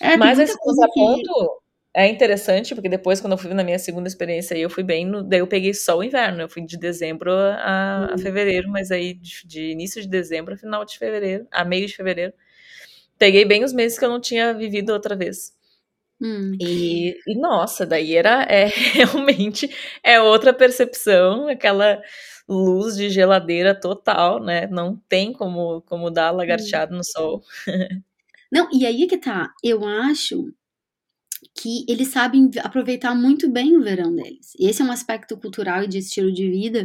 [0.00, 1.59] É, Mas esse contraponto que...
[1.92, 5.04] é interessante, porque depois, quando eu fui na minha segunda experiência aí, eu fui bem,
[5.04, 5.22] no...
[5.24, 9.14] daí eu peguei só o inverno, eu fui de dezembro a, a fevereiro, mas aí
[9.14, 12.32] de, de, início de dezembro a final de fevereiro, a meio de fevereiro.
[13.18, 15.52] Peguei bem os meses que eu não tinha vivido outra vez.
[16.20, 16.52] Hum.
[16.60, 19.68] E, e, nossa, daí era é, realmente
[20.02, 22.00] é outra percepção, aquela
[22.48, 24.66] luz de geladeira total, né?
[24.68, 26.98] Não tem como, como dar lagarteado hum.
[26.98, 27.42] no sol.
[28.52, 29.52] Não, e aí que tá.
[29.62, 30.52] Eu acho
[31.56, 34.52] que eles sabem aproveitar muito bem o verão deles.
[34.58, 36.84] Esse é um aspecto cultural e de estilo de vida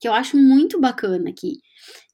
[0.00, 1.58] que eu acho muito bacana aqui.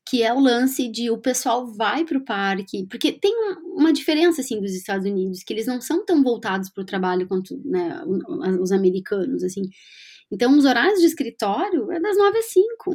[0.09, 3.33] Que é o lance de o pessoal vai pro parque, porque tem
[3.65, 7.57] uma diferença assim dos Estados Unidos, que eles não são tão voltados pro trabalho quanto
[7.65, 8.03] né,
[8.61, 9.63] os americanos, assim.
[10.31, 12.93] Então, os horários de escritório é das nove às cinco.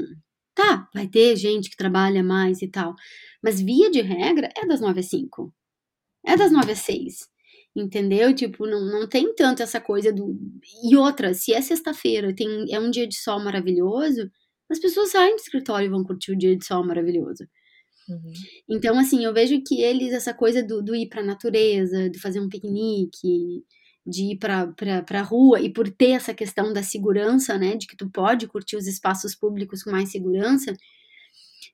[0.56, 2.96] Tá, vai ter gente que trabalha mais e tal.
[3.44, 5.54] Mas via de regra é das nove às cinco
[6.28, 7.30] é das nove às seis.
[7.78, 8.34] Entendeu?
[8.34, 10.36] Tipo, não, não tem tanto essa coisa do.
[10.84, 14.32] E outra, se é sexta-feira tem é um dia de sol maravilhoso,
[14.68, 17.48] as pessoas saem do escritório e vão curtir o dia de sol maravilhoso.
[18.10, 18.34] Uhum.
[18.68, 22.40] Então, assim, eu vejo que eles, essa coisa do, do ir pra natureza, de fazer
[22.40, 23.64] um piquenique,
[24.04, 27.86] de ir pra, pra, pra rua, e por ter essa questão da segurança, né, de
[27.86, 30.74] que tu pode curtir os espaços públicos com mais segurança,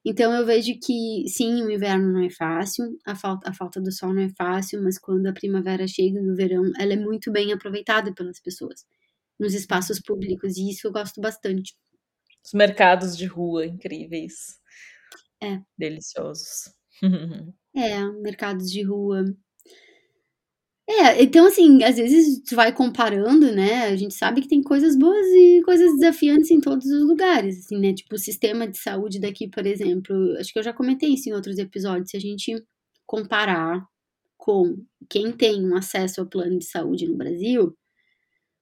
[0.06, 3.92] então eu vejo que sim, o inverno não é fácil, a falta, a falta do
[3.92, 7.32] sol não é fácil, mas quando a primavera chega e o verão, ela é muito
[7.32, 8.86] bem aproveitada pelas pessoas
[9.40, 11.74] nos espaços públicos, e isso eu gosto bastante.
[12.46, 14.60] Os mercados de rua incríveis.
[15.42, 15.60] É.
[15.78, 16.70] Deliciosos.
[17.76, 19.24] é, mercados de rua.
[20.88, 23.84] É, então assim, às vezes tu vai comparando, né?
[23.86, 27.78] A gente sabe que tem coisas boas e coisas desafiantes em todos os lugares, assim,
[27.80, 27.94] né?
[27.94, 31.34] Tipo, o sistema de saúde daqui, por exemplo, acho que eu já comentei isso em
[31.34, 32.62] outros episódios, se a gente
[33.06, 33.86] comparar
[34.38, 34.78] com
[35.10, 37.74] quem tem um acesso ao plano de saúde no Brasil,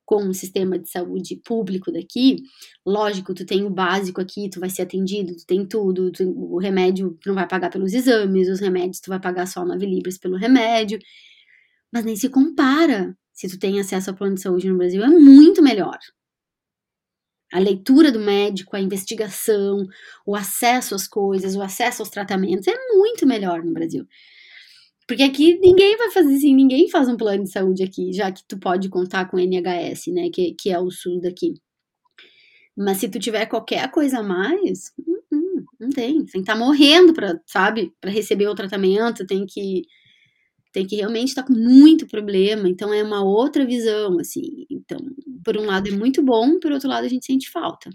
[0.05, 2.43] com o sistema de saúde público daqui,
[2.85, 6.59] lógico, tu tem o básico aqui, tu vai ser atendido, tu tem tudo, tu, o
[6.59, 10.17] remédio tu não vai pagar pelos exames, os remédios tu vai pagar só 9 libras
[10.17, 10.99] pelo remédio,
[11.91, 15.07] mas nem se compara se tu tem acesso ao plano de saúde no Brasil, é
[15.07, 15.97] muito melhor.
[17.51, 19.85] A leitura do médico, a investigação,
[20.25, 24.05] o acesso às coisas, o acesso aos tratamentos é muito melhor no Brasil.
[25.07, 28.43] Porque aqui ninguém vai fazer assim, ninguém faz um plano de saúde aqui, já que
[28.47, 31.55] tu pode contar com o NHS, né, que, que é o sul daqui.
[32.77, 36.17] Mas se tu tiver qualquer coisa a mais, não, hum, hum, não tem.
[36.19, 39.83] Tem que estar tá morrendo para, sabe, para receber o tratamento, tem que
[40.71, 44.65] tem que realmente estar tá com muito problema, então é uma outra visão, assim.
[44.69, 44.99] Então,
[45.43, 47.89] por um lado é muito bom, por outro lado a gente sente falta.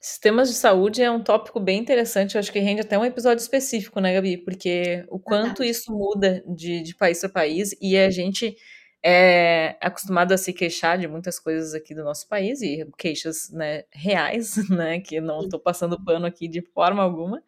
[0.00, 3.42] Sistemas de saúde é um tópico bem interessante, eu acho que rende até um episódio
[3.42, 4.38] específico, né, Gabi?
[4.38, 8.56] Porque o quanto isso muda de, de país para país e a gente
[9.04, 13.84] é acostumado a se queixar de muitas coisas aqui do nosso país e queixas né,
[13.92, 15.00] reais, né?
[15.00, 17.42] Que não estou passando pano aqui de forma alguma.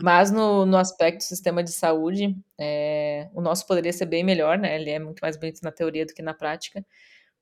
[0.00, 4.58] Mas no, no aspecto do sistema de saúde, é, o nosso poderia ser bem melhor,
[4.58, 4.80] né?
[4.80, 6.84] Ele é muito mais bonito na teoria do que na prática.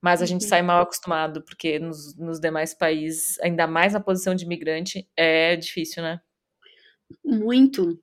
[0.01, 0.49] Mas a gente uhum.
[0.49, 5.57] sai mal acostumado, porque nos, nos demais países, ainda mais na posição de imigrante, é
[5.57, 6.21] difícil, né?
[7.25, 7.99] Muito.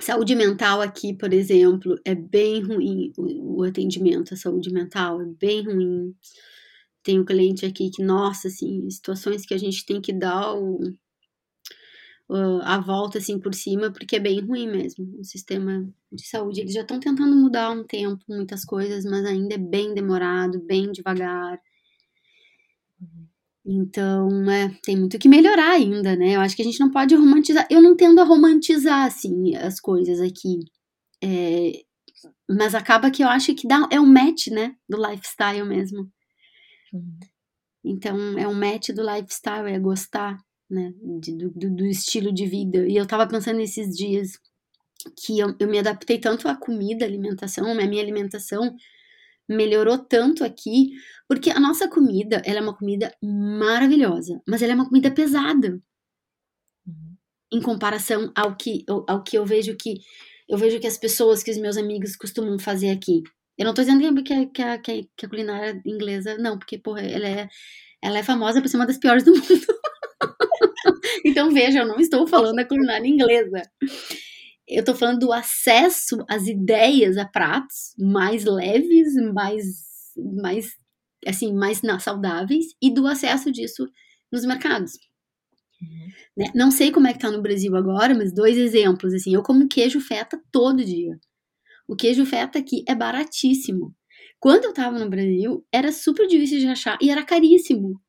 [0.00, 5.24] Saúde mental aqui, por exemplo, é bem ruim o, o atendimento à saúde mental, é
[5.24, 6.14] bem ruim.
[7.02, 10.78] Tem um cliente aqui que, nossa, assim, situações que a gente tem que dar o,
[12.28, 15.18] uh, a volta assim por cima, porque é bem ruim mesmo.
[15.18, 19.24] O sistema de saúde, eles já estão tentando mudar há um tempo muitas coisas, mas
[19.24, 21.60] ainda é bem demorado, bem devagar.
[23.68, 26.36] Então, é, tem muito que melhorar ainda, né?
[26.36, 27.66] Eu acho que a gente não pode romantizar.
[27.68, 30.60] Eu não tendo a romantizar, assim, as coisas aqui.
[31.22, 31.72] É,
[32.48, 34.76] mas acaba que eu acho que dá, é um match, né?
[34.88, 36.08] Do lifestyle mesmo.
[36.92, 37.18] Uhum.
[37.84, 42.86] Então, é um match do lifestyle, é gostar, né, de, do, do, estilo de vida.
[42.86, 44.32] E eu tava pensando nesses dias
[45.16, 48.74] que eu, eu me adaptei tanto à comida, alimentação, a minha alimentação
[49.48, 50.90] melhorou tanto aqui,
[51.28, 55.80] porque a nossa comida, ela é uma comida maravilhosa, mas ela é uma comida pesada.
[56.84, 57.16] Uhum.
[57.52, 60.00] Em comparação ao que, ao que eu vejo que
[60.48, 63.22] eu vejo que as pessoas, que os meus amigos costumam fazer aqui.
[63.58, 67.00] Eu não tô dizendo que a, que a, que a culinária inglesa, não, porque, porra,
[67.00, 67.48] ela é,
[68.02, 69.66] ela é famosa por ser uma das piores do mundo.
[71.26, 73.62] Então, veja, eu não estou falando da culinária inglesa.
[74.68, 79.64] Eu estou falando do acesso às ideias, a pratos mais leves, mais,
[80.16, 80.74] mais
[81.26, 83.86] assim, mais saudáveis e do acesso disso
[84.32, 84.92] nos mercados.
[85.80, 86.08] Uhum.
[86.36, 86.52] Né?
[86.54, 89.68] Não sei como é que tá no Brasil agora, mas dois exemplos, assim, eu como
[89.68, 91.18] queijo feta todo dia.
[91.88, 93.94] O queijo feta aqui é baratíssimo.
[94.40, 98.00] Quando eu tava no Brasil, era super difícil de achar e era caríssimo.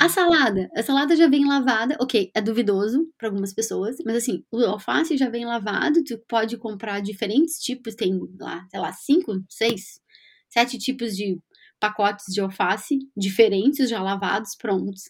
[0.00, 0.10] A uhum.
[0.10, 4.60] salada, a salada já vem lavada, ok, é duvidoso para algumas pessoas, mas assim, o
[4.62, 10.00] alface já vem lavado, tu pode comprar diferentes tipos, tem lá, sei lá, cinco, seis,
[10.48, 11.38] sete tipos de
[11.78, 15.02] pacotes de alface diferentes, já lavados, prontos,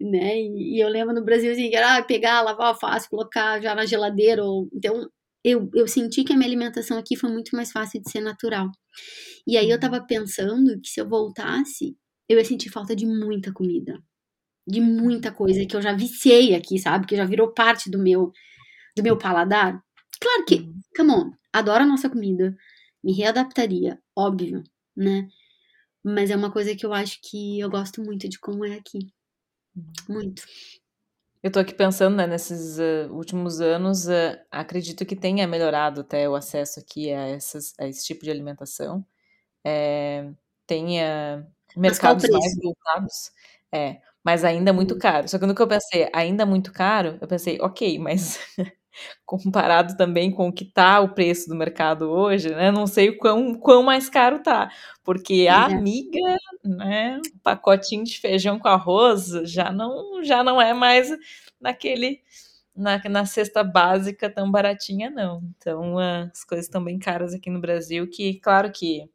[0.00, 0.38] né?
[0.38, 3.74] E, e eu lembro no Brasil assim, que era ah, pegar, lavar alface, colocar já
[3.74, 5.08] na geladeira, ou, então
[5.44, 8.68] eu, eu senti que a minha alimentação aqui foi muito mais fácil de ser natural.
[9.46, 10.06] E aí eu tava uhum.
[10.06, 11.96] pensando que se eu voltasse,
[12.28, 14.02] eu ia sentir falta de muita comida.
[14.66, 17.06] De muita coisa que eu já viciei aqui, sabe?
[17.06, 18.32] Que já virou parte do meu
[18.96, 19.80] do meu paladar.
[20.20, 20.80] Claro que, uhum.
[20.96, 22.56] come on, adoro a nossa comida.
[23.04, 24.64] Me readaptaria, óbvio,
[24.96, 25.28] né?
[26.02, 29.12] Mas é uma coisa que eu acho que eu gosto muito de como é aqui.
[29.76, 29.84] Uhum.
[30.08, 30.42] Muito.
[31.42, 36.28] Eu tô aqui pensando, né, nesses uh, últimos anos, uh, acredito que tenha melhorado até
[36.28, 39.06] o acesso aqui a, essas, a esse tipo de alimentação.
[39.64, 40.28] É,
[40.66, 43.30] tenha mercados mais voltados.
[43.72, 44.98] É, mas ainda muito hum.
[44.98, 45.28] caro.
[45.28, 48.38] Só que no que eu pensei, ainda muito caro, eu pensei, ok, mas
[49.24, 52.70] comparado também com o que tá o preço do mercado hoje, né?
[52.70, 54.70] Não sei o quão, quão mais caro tá.
[55.04, 60.72] Porque a amiga, né, um pacotinho de feijão com arroz já não, já não é
[60.74, 61.10] mais
[61.60, 62.20] naquele
[62.74, 65.42] na, na cesta básica tão baratinha, não.
[65.56, 69.08] Então, as coisas estão bem caras aqui no Brasil, que, claro que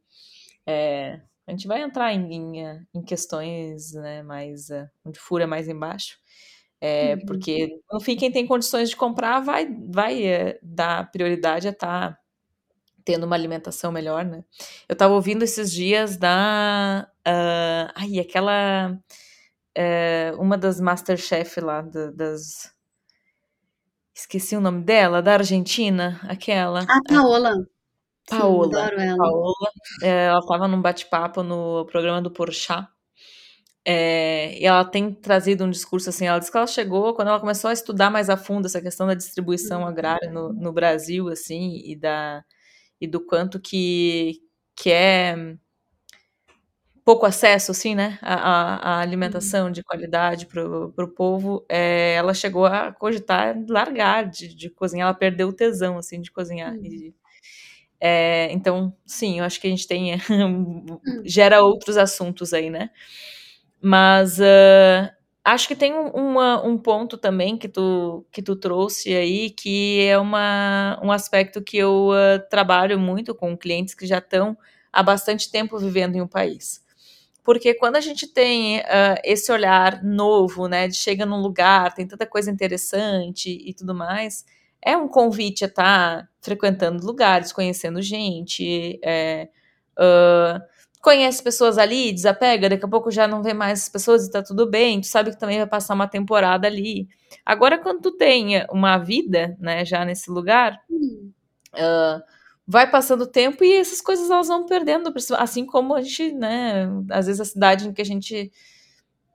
[0.66, 1.22] é,
[1.52, 6.18] a gente vai entrar em, em, em questões né, mais uh, onde fura mais embaixo.
[6.80, 7.26] É, uhum.
[7.26, 12.14] Porque, no fim, quem tem condições de comprar vai, vai é, dar prioridade a estar
[12.14, 12.18] tá
[13.04, 14.46] tendo uma alimentação melhor, né?
[14.88, 17.06] Eu estava ouvindo esses dias da.
[17.28, 18.98] Uh, ai, aquela.
[19.78, 22.74] Uh, uma das Masterchef lá, da, das.
[24.16, 26.84] Esqueci o nome dela, da Argentina, aquela.
[26.84, 27.54] A Paola.
[28.30, 28.70] Paola.
[28.70, 29.18] Sim, adoro ela.
[29.18, 29.72] Paola,
[30.04, 32.88] é, ela estava num bate-papo no programa do Porchat.
[33.84, 36.28] É, e ela tem trazido um discurso assim.
[36.28, 39.08] Ela disse que ela chegou quando ela começou a estudar mais a fundo essa questão
[39.08, 42.44] da distribuição agrária no, no Brasil, assim, e da
[43.00, 44.42] e do quanto que
[44.76, 45.36] que é
[47.04, 52.66] pouco acesso, assim, né, a, a alimentação de qualidade para o povo, é, ela chegou
[52.66, 56.74] a cogitar largar de, de, cozinhar, ela perdeu o tesão, assim, de cozinhar.
[56.74, 56.86] Uhum.
[56.86, 57.14] E,
[58.02, 60.14] é, então, sim, eu acho que a gente tem.
[61.24, 62.90] gera outros assuntos aí, né?
[63.82, 65.10] Mas uh,
[65.44, 70.18] acho que tem uma, um ponto também que tu, que tu trouxe aí, que é
[70.18, 74.58] uma, um aspecto que eu uh, trabalho muito com clientes que já estão
[74.92, 76.84] há bastante tempo vivendo em um país.
[77.44, 78.84] Porque quando a gente tem uh,
[79.24, 84.46] esse olhar novo, né, de chega num lugar, tem tanta coisa interessante e tudo mais,
[84.84, 89.48] é um convite a estar tá frequentando lugares, conhecendo gente, é,
[89.98, 90.62] uh,
[91.02, 94.42] conhece pessoas ali, desapega, daqui a pouco já não vê mais as pessoas e tá
[94.42, 97.08] tudo bem, tu sabe que também vai passar uma temporada ali.
[97.46, 102.22] Agora, quando tu tem uma vida, né, já nesse lugar, uh,
[102.68, 106.88] vai passando o tempo e essas coisas elas vão perdendo, assim como a gente, né,
[107.10, 108.52] às vezes a cidade em que a gente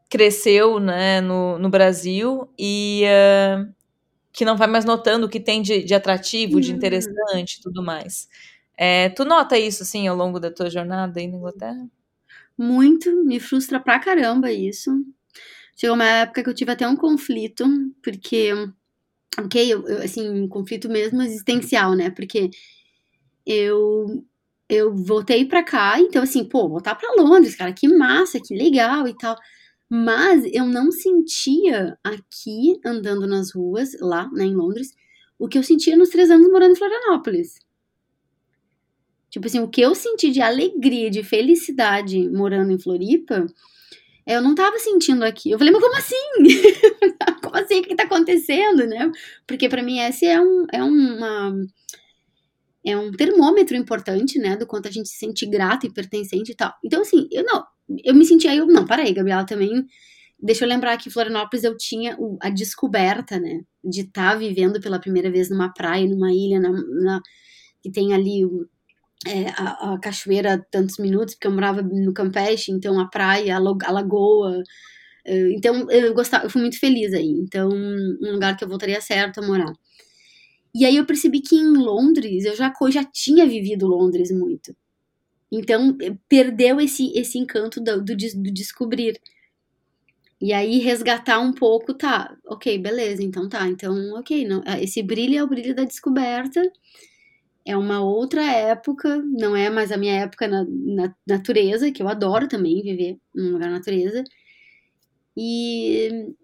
[0.08, 3.75] cresceu, né, no, no Brasil e uh,
[4.36, 6.76] que não vai mais notando o que tem de, de atrativo, de uhum.
[6.76, 8.28] interessante e tudo mais.
[8.76, 11.88] É, tu nota isso, assim, ao longo da tua jornada aí na Inglaterra?
[12.56, 14.90] Muito, me frustra pra caramba isso.
[15.74, 17.64] Chegou uma época que eu tive até um conflito,
[18.02, 18.52] porque,
[19.38, 22.10] ok, eu, eu, assim, um conflito mesmo existencial, né?
[22.10, 22.50] Porque
[23.46, 24.22] eu
[24.68, 29.06] eu voltei pra cá, então assim, pô, voltar pra Londres, cara, que massa, que legal
[29.06, 29.36] e tal.
[29.88, 34.92] Mas eu não sentia aqui, andando nas ruas, lá, né, em Londres,
[35.38, 37.58] o que eu sentia nos três anos morando em Florianópolis.
[39.30, 43.46] Tipo assim, o que eu senti de alegria, de felicidade morando em Floripa,
[44.26, 45.50] eu não tava sentindo aqui.
[45.50, 46.16] Eu falei, mas como assim?
[47.42, 47.80] como assim?
[47.80, 49.10] O que tá acontecendo, né?
[49.46, 51.54] Porque para mim esse é um, é uma
[52.84, 56.54] é um termômetro importante, né, do quanto a gente se sente grato e pertencente e
[56.54, 56.72] tal.
[56.84, 57.64] Então, assim, eu não,
[58.04, 59.86] eu me senti aí, eu, não, para aí, Gabriela, também,
[60.40, 64.80] deixa eu lembrar que Florianópolis eu tinha o, a descoberta, né, de estar tá vivendo
[64.80, 67.22] pela primeira vez numa praia, numa ilha, na, na
[67.82, 68.42] que tem ali
[69.26, 73.58] é, a, a, cachoeira tantos minutos, porque eu morava no Campeche, então a praia, a,
[73.58, 74.62] a lagoa,
[75.24, 79.00] é, então eu gostava, eu fui muito feliz aí, então um lugar que eu voltaria
[79.00, 79.72] certo a morar.
[80.74, 84.76] E aí eu percebi que em Londres, eu já, já tinha vivido Londres muito.
[85.50, 89.20] Então, eh, perdeu esse, esse encanto do, do, do descobrir.
[90.40, 95.02] E aí, resgatar um pouco, tá, ok, beleza, então tá, então, ok, não, eh, esse
[95.02, 96.60] brilho é o brilho da descoberta,
[97.64, 102.08] é uma outra época, não é mais a minha época na, na natureza, que eu
[102.08, 104.22] adoro também viver num lugar na natureza,
[105.36, 106.34] e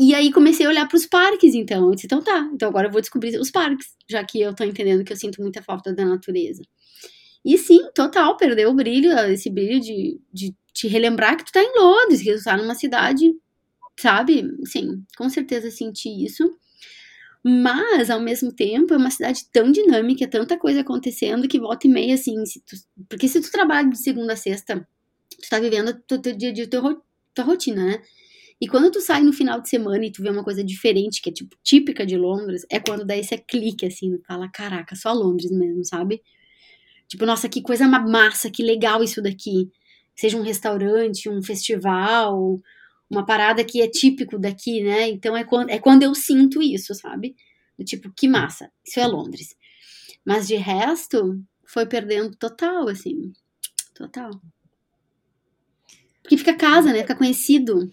[0.00, 1.86] e aí comecei a olhar para os parques, então.
[1.88, 4.62] Eu disse, então tá, então agora eu vou descobrir os parques, já que eu tô
[4.64, 6.62] entendendo que eu sinto muita falta da natureza.
[7.48, 11.62] E sim, total, perdeu o brilho, esse brilho de, de te relembrar que tu tá
[11.62, 13.34] em Londres, que tu tá numa cidade,
[13.98, 14.44] sabe?
[14.66, 16.44] Sim, com certeza senti isso.
[17.42, 21.86] Mas, ao mesmo tempo, é uma cidade tão dinâmica, é tanta coisa acontecendo que volta
[21.86, 22.76] e meia, assim, se tu,
[23.08, 24.86] porque se tu trabalha de segunda a sexta,
[25.30, 27.02] tu tá vivendo teu, teu dia a dia, tua
[27.44, 28.02] rotina, né?
[28.60, 31.30] E quando tu sai no final de semana e tu vê uma coisa diferente, que
[31.30, 35.50] é tipo típica de Londres, é quando dá esse clique assim, fala, caraca, só Londres
[35.50, 36.22] mesmo, sabe?
[37.08, 39.70] Tipo, nossa, que coisa massa, que legal isso daqui.
[40.14, 42.60] Seja um restaurante, um festival,
[43.08, 45.08] uma parada que é típico daqui, né?
[45.08, 47.34] Então é quando, é quando eu sinto isso, sabe?
[47.84, 49.56] Tipo, que massa, isso é Londres.
[50.24, 53.32] Mas de resto, foi perdendo total, assim.
[53.94, 54.30] Total.
[56.22, 57.00] Porque fica casa, né?
[57.00, 57.90] Fica conhecido.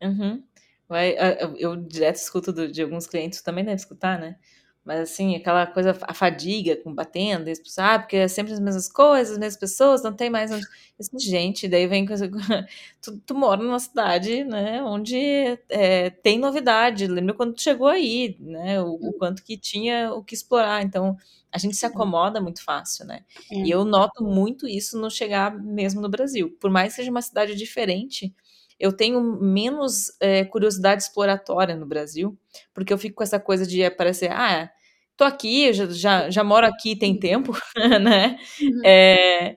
[0.00, 0.42] Uhum.
[0.88, 1.16] Vai,
[1.58, 4.38] eu direto escuto do, de alguns clientes, também deve escutar, né?
[4.86, 8.04] Mas assim, aquela coisa, a fadiga com batendo, sabe?
[8.04, 10.64] Porque é sempre as mesmas coisas, as mesmas pessoas, não tem mais onde.
[10.98, 12.30] Assim, gente, daí vem coisa.
[13.02, 14.82] tu, tu mora numa cidade, né?
[14.82, 15.18] Onde
[15.68, 17.06] é, tem novidade.
[17.06, 18.80] Lembra quando tu chegou aí, né?
[18.80, 20.82] O, o, quanto que tinha o que explorar.
[20.82, 21.16] Então,
[21.52, 23.24] a gente se acomoda muito fácil, né?
[23.50, 23.56] É.
[23.56, 26.56] E eu noto muito isso no chegar mesmo no Brasil.
[26.60, 28.32] Por mais que seja uma cidade diferente
[28.78, 32.38] eu tenho menos é, curiosidade exploratória no Brasil,
[32.74, 34.70] porque eu fico com essa coisa de aparecer, ah,
[35.16, 37.18] tô aqui, já, já, já moro aqui tem uhum.
[37.20, 37.52] tempo,
[38.02, 38.38] né?
[38.60, 38.80] Uhum.
[38.84, 39.56] É,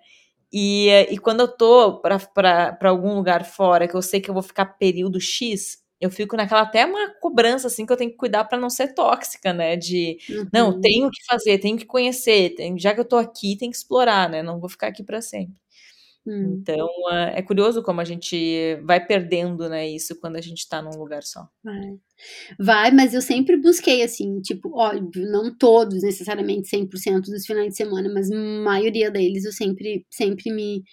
[0.51, 4.43] e, e quando eu tô para algum lugar fora, que eu sei que eu vou
[4.43, 8.45] ficar período X, eu fico naquela até uma cobrança assim que eu tenho que cuidar
[8.45, 9.75] para não ser tóxica, né?
[9.75, 10.47] De uhum.
[10.53, 13.77] não, tenho que fazer, tenho que conhecer, tem, já que eu tô aqui, tem que
[13.77, 14.41] explorar, né?
[14.41, 15.55] Não vou ficar aqui para sempre.
[16.27, 16.57] Hum.
[16.61, 16.87] Então,
[17.33, 21.23] é curioso como a gente vai perdendo, né, isso quando a gente tá num lugar
[21.23, 21.47] só.
[21.63, 21.97] Vai.
[22.59, 27.77] Vai, mas eu sempre busquei, assim, tipo, óbvio, não todos necessariamente 100% dos finais de
[27.77, 30.83] semana, mas a maioria deles eu sempre, sempre me,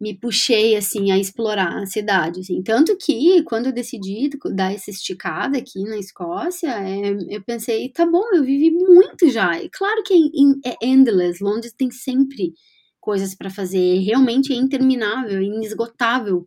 [0.00, 2.62] me puxei, assim, a explorar a cidade, assim.
[2.62, 8.04] Tanto que, quando eu decidi dar essa esticada aqui na Escócia, é, eu pensei, tá
[8.04, 9.52] bom, eu vivi muito já.
[9.72, 10.14] Claro que
[10.66, 12.52] é, é endless, Londres tem sempre
[13.06, 16.44] coisas para fazer, realmente é interminável, inesgotável.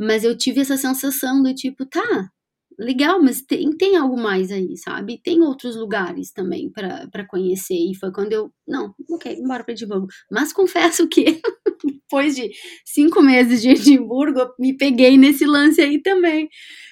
[0.00, 2.30] Mas eu tive essa sensação do tipo, tá,
[2.78, 5.20] legal, mas tem, tem algo mais aí, sabe?
[5.22, 7.74] Tem outros lugares também para conhecer.
[7.74, 10.06] E foi quando eu, não, ok, bora para Edimburgo.
[10.30, 11.40] Mas confesso que
[11.84, 12.50] depois de
[12.84, 16.48] cinco meses de Edimburgo, eu me peguei nesse lance aí também.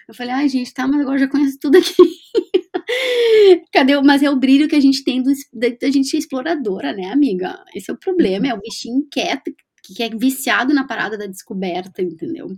[0.09, 1.95] Eu falei, ai, gente, tá, mas agora já conheço tudo aqui.
[3.73, 4.03] Cadê o.
[4.03, 7.65] Mas é o brilho que a gente tem do, da, gente ser exploradora, né, amiga?
[7.75, 12.03] Esse é o problema, é o bichinho inquieto que é viciado na parada da descoberta,
[12.03, 12.49] entendeu?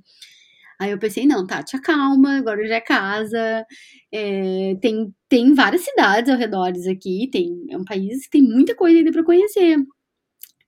[0.79, 3.67] Aí eu pensei, não, te acalma, agora já é casa.
[4.13, 8.75] É, tem, tem várias cidades ao redor aqui, tem, é um país que tem muita
[8.77, 9.77] coisa ainda para conhecer.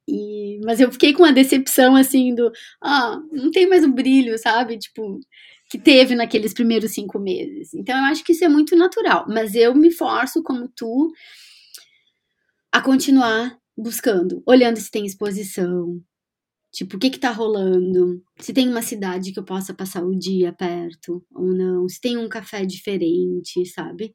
[0.08, 2.50] E, mas eu fiquei com uma decepção assim do,
[2.82, 4.78] ah, não tem mais o brilho, sabe?
[4.78, 5.20] Tipo,
[5.70, 7.72] que teve naqueles primeiros cinco meses.
[7.74, 11.12] Então eu acho que isso é muito natural, mas eu me forço, como tu,
[12.72, 16.00] a continuar buscando, olhando se tem exposição,
[16.72, 20.16] tipo, o que que tá rolando, se tem uma cidade que eu possa passar o
[20.18, 24.12] dia perto ou não, se tem um café diferente, sabe?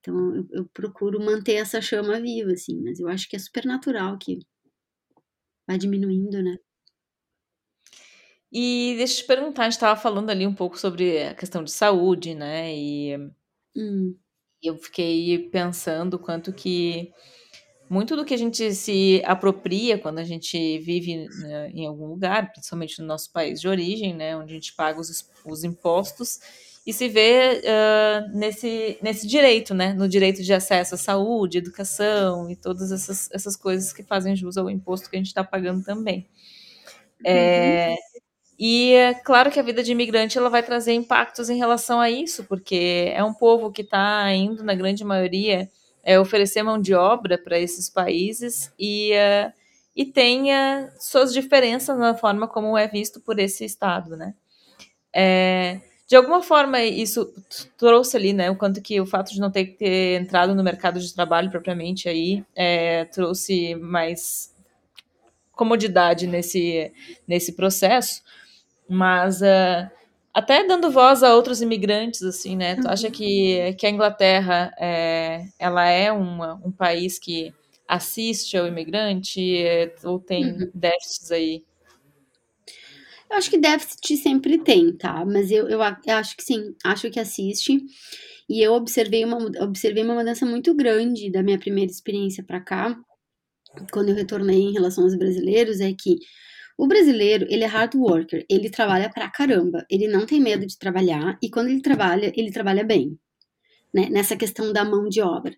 [0.00, 3.64] Então eu, eu procuro manter essa chama viva, assim, mas eu acho que é super
[3.64, 4.38] natural que
[5.66, 6.56] vai diminuindo, né?
[8.52, 11.64] E deixa eu te perguntar, a gente estava falando ali um pouco sobre a questão
[11.64, 12.74] de saúde, né?
[12.76, 13.16] E
[13.74, 14.14] hum.
[14.62, 17.10] eu fiquei pensando quanto que
[17.92, 22.50] muito do que a gente se apropria quando a gente vive né, em algum lugar,
[22.50, 26.40] principalmente no nosso país de origem, né, onde a gente paga os, os impostos,
[26.86, 32.50] e se vê uh, nesse, nesse direito, né, no direito de acesso à saúde, educação
[32.50, 35.84] e todas essas, essas coisas que fazem jus ao imposto que a gente está pagando
[35.84, 36.26] também.
[37.22, 37.96] É, uhum.
[38.58, 42.08] E é claro que a vida de imigrante ela vai trazer impactos em relação a
[42.10, 45.68] isso, porque é um povo que está indo, na grande maioria,
[46.02, 49.52] é, oferecer mão de obra para esses países e, uh,
[49.94, 54.34] e tenha suas diferenças na forma como é visto por esse Estado, né?
[55.14, 57.32] É, de alguma forma, isso
[57.78, 61.00] trouxe ali, né, o quanto que o fato de não ter, ter entrado no mercado
[61.00, 64.54] de trabalho propriamente aí é, trouxe mais
[65.52, 66.92] comodidade nesse,
[67.26, 68.22] nesse processo,
[68.88, 69.90] mas uh,
[70.34, 72.76] até dando voz a outros imigrantes, assim, né?
[72.76, 77.52] Tu acha que, que a Inglaterra é, ela é uma, um país que
[77.86, 79.64] assiste ao imigrante
[80.04, 80.70] ou tem uhum.
[80.74, 81.64] déficits aí?
[83.30, 85.24] Eu acho que déficit sempre tem, tá?
[85.24, 87.78] Mas eu, eu, eu, acho que sim, acho que assiste.
[88.48, 92.98] E eu observei uma, observei uma mudança muito grande da minha primeira experiência para cá,
[93.90, 96.16] quando eu retornei em relação aos brasileiros, é que
[96.78, 100.78] o brasileiro, ele é hard worker, ele trabalha pra caramba, ele não tem medo de
[100.78, 103.18] trabalhar e quando ele trabalha, ele trabalha bem,
[103.94, 104.08] né?
[104.10, 105.54] Nessa questão da mão de obra.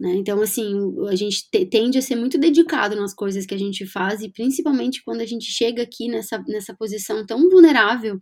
[0.00, 0.14] Né?
[0.16, 0.74] Então, assim,
[1.08, 5.02] a gente tende a ser muito dedicado nas coisas que a gente faz e principalmente
[5.04, 8.18] quando a gente chega aqui nessa, nessa posição tão vulnerável,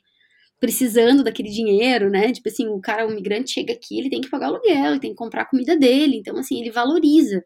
[0.58, 2.32] precisando daquele dinheiro, né?
[2.32, 5.10] Tipo assim, o cara, o migrante chega aqui, ele tem que pagar aluguel, ele tem
[5.10, 7.42] que comprar a comida dele, então, assim, ele valoriza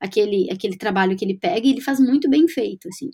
[0.00, 3.10] aquele, aquele trabalho que ele pega e ele faz muito bem feito, assim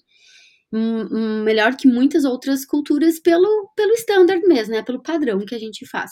[0.70, 4.82] melhor que muitas outras culturas pelo, pelo standard mesmo, né?
[4.82, 6.10] Pelo padrão que a gente faz.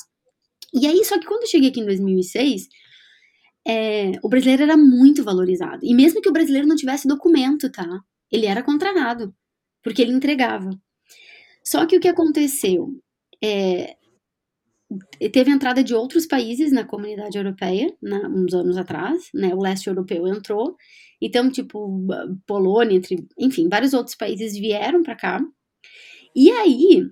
[0.73, 2.69] E aí, só que quando eu cheguei aqui em 2006,
[3.67, 5.81] é, o brasileiro era muito valorizado.
[5.83, 7.87] E mesmo que o brasileiro não tivesse documento, tá?
[8.31, 9.35] Ele era contratado,
[9.83, 10.71] porque ele entregava.
[11.65, 12.89] Só que o que aconteceu?
[13.43, 13.97] É,
[15.33, 19.55] teve entrada de outros países na comunidade europeia, né, uns anos atrás, né?
[19.55, 20.77] O leste europeu entrou
[21.21, 22.07] então, tipo,
[22.47, 23.01] Polônia,
[23.39, 25.41] enfim, vários outros países vieram para cá.
[26.35, 27.09] E aí,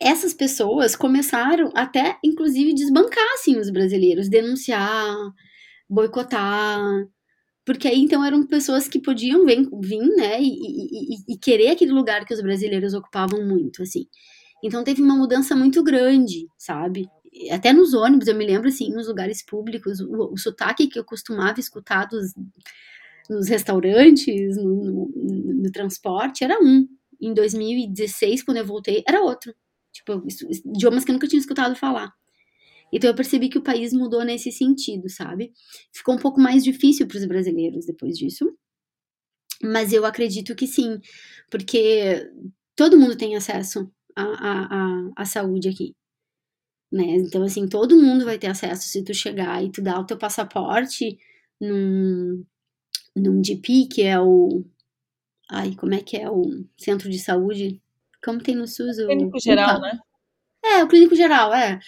[0.00, 5.16] essas pessoas começaram até, inclusive, desbancar assim, os brasileiros, denunciar,
[5.88, 6.80] boicotar.
[7.64, 11.92] Porque aí, então, eram pessoas que podiam vir, vir né, e, e, e querer aquele
[11.92, 14.06] lugar que os brasileiros ocupavam muito, assim.
[14.62, 17.08] Então, teve uma mudança muito grande, sabe?
[17.50, 21.04] Até nos ônibus, eu me lembro, assim, nos lugares públicos, o, o sotaque que eu
[21.04, 22.32] costumava escutar dos,
[23.28, 26.86] nos restaurantes, no, no, no, transporte, era um.
[27.20, 29.54] Em 2016, quando eu voltei, era outro.
[29.92, 30.24] Tipo,
[30.66, 32.12] idiomas que eu nunca tinha escutado falar.
[32.92, 35.52] Então eu percebi que o país mudou nesse sentido, sabe?
[35.92, 38.52] Ficou um pouco mais difícil para os brasileiros depois disso.
[39.62, 40.98] Mas eu acredito que sim,
[41.50, 42.28] porque
[42.76, 45.94] todo mundo tem acesso à, à, à, saúde aqui.
[46.90, 47.04] Né?
[47.16, 50.18] Então, assim, todo mundo vai ter acesso se tu chegar e tu dar o teu
[50.18, 51.16] passaporte
[51.60, 52.44] num,
[53.16, 54.64] num GP, que é o.
[55.50, 57.80] Ai, como é que é o centro de saúde?
[58.24, 58.98] Como tem no SUS?
[58.98, 59.98] O clínico geral, né?
[60.64, 61.80] É, o clínico geral, é.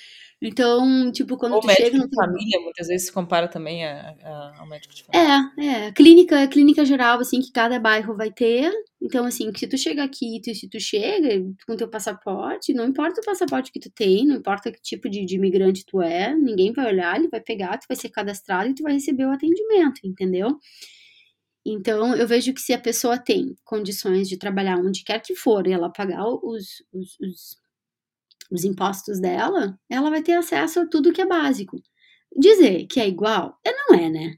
[0.47, 3.87] Então, tipo, quando Ou tu médico chega no de família, muitas vezes se compara também
[3.87, 5.51] a, a, ao médico de família.
[5.57, 5.93] É, é.
[5.93, 8.71] Clínica, clínica geral, assim, que cada bairro vai ter.
[9.01, 13.23] Então, assim, se tu chega aqui, tu, se tu chega com teu passaporte, não importa
[13.23, 16.73] o passaporte que tu tem, não importa que tipo de, de imigrante tu é, ninguém
[16.73, 20.01] vai olhar, ele vai pegar, tu vai ser cadastrado e tu vai receber o atendimento,
[20.05, 20.59] entendeu?
[21.67, 25.67] Então, eu vejo que se a pessoa tem condições de trabalhar onde quer que for
[25.67, 27.57] e ela pagar os, os, os,
[28.51, 31.81] os impostos dela, ela vai ter acesso a tudo que é básico.
[32.37, 34.37] Dizer que é igual, é, não é, né?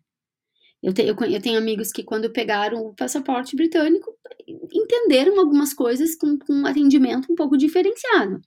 [0.82, 4.16] Eu, te, eu, eu, tenho amigos que, quando pegaram o passaporte britânico,
[4.72, 8.40] entenderam algumas coisas com, com um atendimento um pouco diferenciado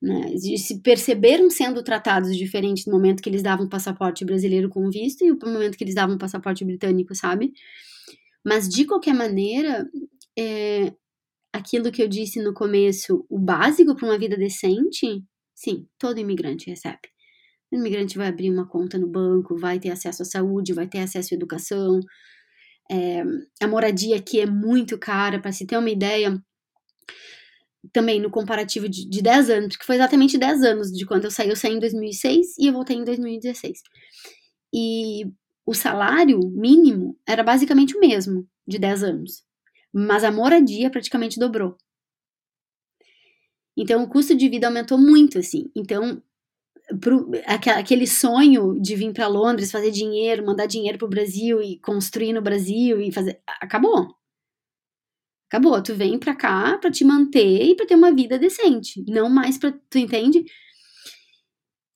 [0.00, 4.90] né, de se perceberam sendo tratados diferente no momento que eles davam passaporte brasileiro com
[4.90, 7.52] visto e no momento que eles davam passaporte britânico, sabe?
[8.44, 9.88] Mas de qualquer maneira,
[10.38, 10.92] é,
[11.52, 15.24] aquilo que eu disse no começo, o básico para uma vida decente,
[15.54, 17.08] sim, todo imigrante recebe.
[17.72, 20.98] O imigrante vai abrir uma conta no banco, vai ter acesso à saúde, vai ter
[20.98, 21.98] acesso à educação.
[22.88, 23.24] É,
[23.60, 26.40] a moradia aqui é muito cara, para se ter uma ideia
[27.92, 31.30] também no comparativo de, de 10 anos, que foi exatamente 10 anos de quando eu
[31.30, 31.48] saí.
[31.48, 33.82] Eu saí em 2006 e eu voltei em 2016.
[34.74, 35.26] E
[35.64, 39.44] o salário mínimo era basicamente o mesmo de 10 anos,
[39.92, 41.76] mas a moradia praticamente dobrou.
[43.76, 45.70] Então o custo de vida aumentou muito, assim.
[45.74, 46.22] Então
[47.00, 52.32] pro, aquele sonho de vir para Londres, fazer dinheiro, mandar dinheiro pro Brasil e construir
[52.32, 53.40] no Brasil e fazer.
[53.60, 54.14] Acabou.
[55.48, 55.80] Acabou.
[55.82, 59.04] Tu vem pra cá pra te manter e pra ter uma vida decente.
[59.08, 59.72] Não mais pra.
[59.88, 60.44] Tu entende?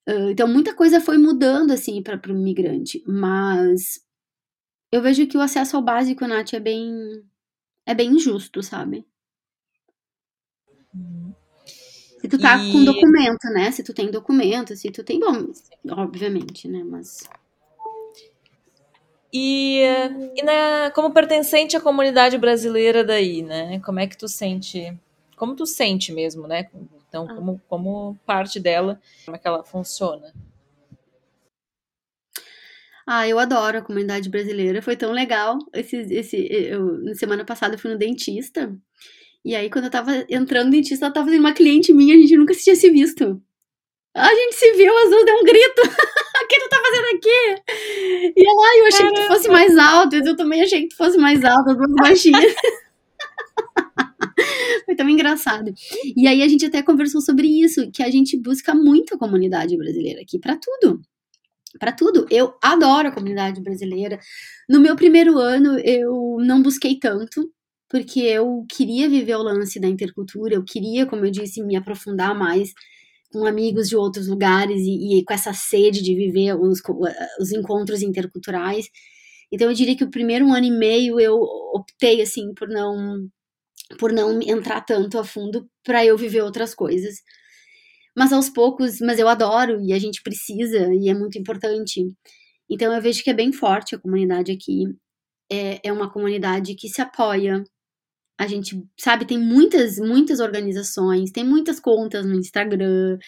[0.09, 3.03] Uh, então, muita coisa foi mudando, assim, para o migrante.
[3.07, 4.01] Mas
[4.93, 6.93] eu vejo que o acesso ao básico, Nath, é bem.
[7.87, 9.07] É bem injusto, sabe?
[12.21, 12.73] Se tu tá e...
[12.73, 13.71] com documento, né?
[13.71, 15.19] Se tu tem documento, se tu tem.
[15.19, 15.53] Bom,
[15.91, 16.85] obviamente, né?
[16.85, 17.29] Mas.
[19.33, 19.83] E,
[20.37, 23.81] e na, como pertencente à comunidade brasileira daí, né?
[23.81, 24.97] Como é que tu sente?
[25.37, 26.69] Como tu sente mesmo, né?
[27.09, 27.35] Então, ah.
[27.35, 30.33] como, como parte dela, como é que ela funciona?
[33.07, 34.83] Ah, eu adoro a comunidade brasileira.
[34.83, 35.59] Foi tão legal.
[35.73, 38.73] Esse, esse, eu, na semana passada eu fui no dentista
[39.45, 42.19] e aí, quando eu tava entrando no dentista, ela tava fazendo uma cliente minha, a
[42.19, 43.41] gente nunca se tinha se visto.
[44.15, 45.83] A gente se viu, as duas deu um grito.
[47.21, 47.63] aqui?
[48.37, 49.15] E ela, eu achei Caramba.
[49.15, 50.17] que tu fosse mais alto.
[50.17, 52.55] Eu também achei que tu fosse mais alto, duas baixinhas.
[54.87, 55.73] Foi tão engraçado.
[56.17, 59.77] E aí a gente até conversou sobre isso, que a gente busca muito a comunidade
[59.77, 61.01] brasileira aqui para tudo.
[61.79, 62.27] Para tudo.
[62.31, 64.19] Eu adoro a comunidade brasileira.
[64.69, 67.53] No meu primeiro ano, eu não busquei tanto,
[67.89, 72.35] porque eu queria viver o lance da intercultura, eu queria, como eu disse, me aprofundar
[72.35, 72.73] mais
[73.33, 76.81] com amigos de outros lugares e, e com essa sede de viver os,
[77.41, 78.89] os encontros interculturais.
[79.53, 81.37] Então eu diria que o primeiro ano e meio eu
[81.75, 83.29] optei assim por não
[83.99, 87.17] por não entrar tanto a fundo para eu viver outras coisas.
[88.17, 92.05] Mas aos poucos, mas eu adoro e a gente precisa e é muito importante.
[92.69, 94.85] Então eu vejo que é bem forte a comunidade aqui.
[95.51, 97.65] É, é uma comunidade que se apoia,
[98.41, 103.19] a gente, sabe, tem muitas, muitas organizações, tem muitas contas no Instagram,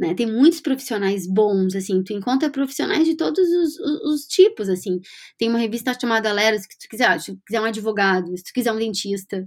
[0.00, 0.14] né?
[0.14, 5.00] Tem muitos profissionais bons, assim, tu encontra profissionais de todos os, os, os tipos, assim.
[5.36, 8.52] Tem uma revista chamada Leros, que tu quiser, se tu quiser um advogado, se tu
[8.54, 9.46] quiser um dentista,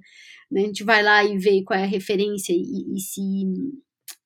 [0.52, 0.62] né?
[0.62, 3.22] A gente vai lá e vê qual é a referência e, e se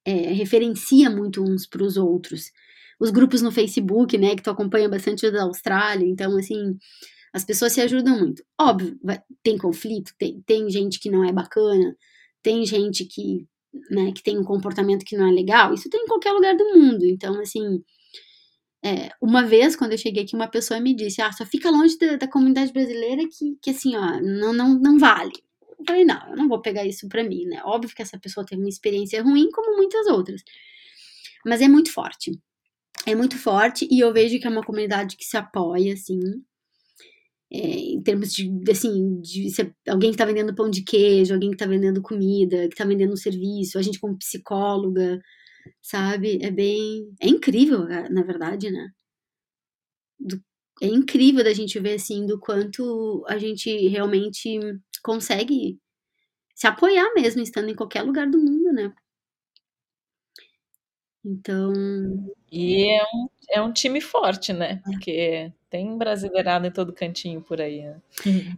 [0.03, 2.51] é, referencia muito uns para os outros.
[2.99, 6.77] Os grupos no Facebook, né, que tu acompanha bastante da Austrália, então, assim,
[7.33, 8.43] as pessoas se ajudam muito.
[8.59, 11.95] Óbvio, vai, tem conflito, tem, tem gente que não é bacana,
[12.43, 13.47] tem gente que,
[13.89, 15.73] né, que tem um comportamento que não é legal.
[15.73, 17.05] Isso tem em qualquer lugar do mundo.
[17.05, 17.83] Então, assim,
[18.83, 21.97] é, uma vez, quando eu cheguei aqui, uma pessoa me disse: Ah, só fica longe
[21.97, 25.33] da, da comunidade brasileira que, que assim, ó, não, não, não vale.
[25.79, 27.61] Eu falei: Não, eu não vou pegar isso pra mim, né?
[27.63, 30.41] Óbvio que essa pessoa teve uma experiência ruim, como muitas outras.
[31.45, 32.31] Mas é muito forte.
[33.05, 36.19] É muito forte e eu vejo que é uma comunidade que se apoia, assim,
[37.51, 39.47] é, em termos de, assim, de
[39.87, 43.13] alguém que está vendendo pão de queijo, alguém que está vendendo comida, que está vendendo
[43.13, 45.21] um serviço, a gente como psicóloga,
[45.81, 46.39] sabe?
[46.41, 47.13] É bem.
[47.21, 48.89] É incrível, na verdade, né?
[50.19, 50.41] Do,
[50.81, 54.59] é incrível da gente ver, assim, do quanto a gente realmente
[55.03, 55.79] consegue
[56.55, 58.60] se apoiar mesmo, estando em qualquer lugar do mundo?
[61.23, 61.73] Então.
[62.51, 64.81] E é um, é um time forte, né?
[64.83, 67.83] Porque tem brasileirado em todo cantinho por aí.
[67.83, 68.01] Né?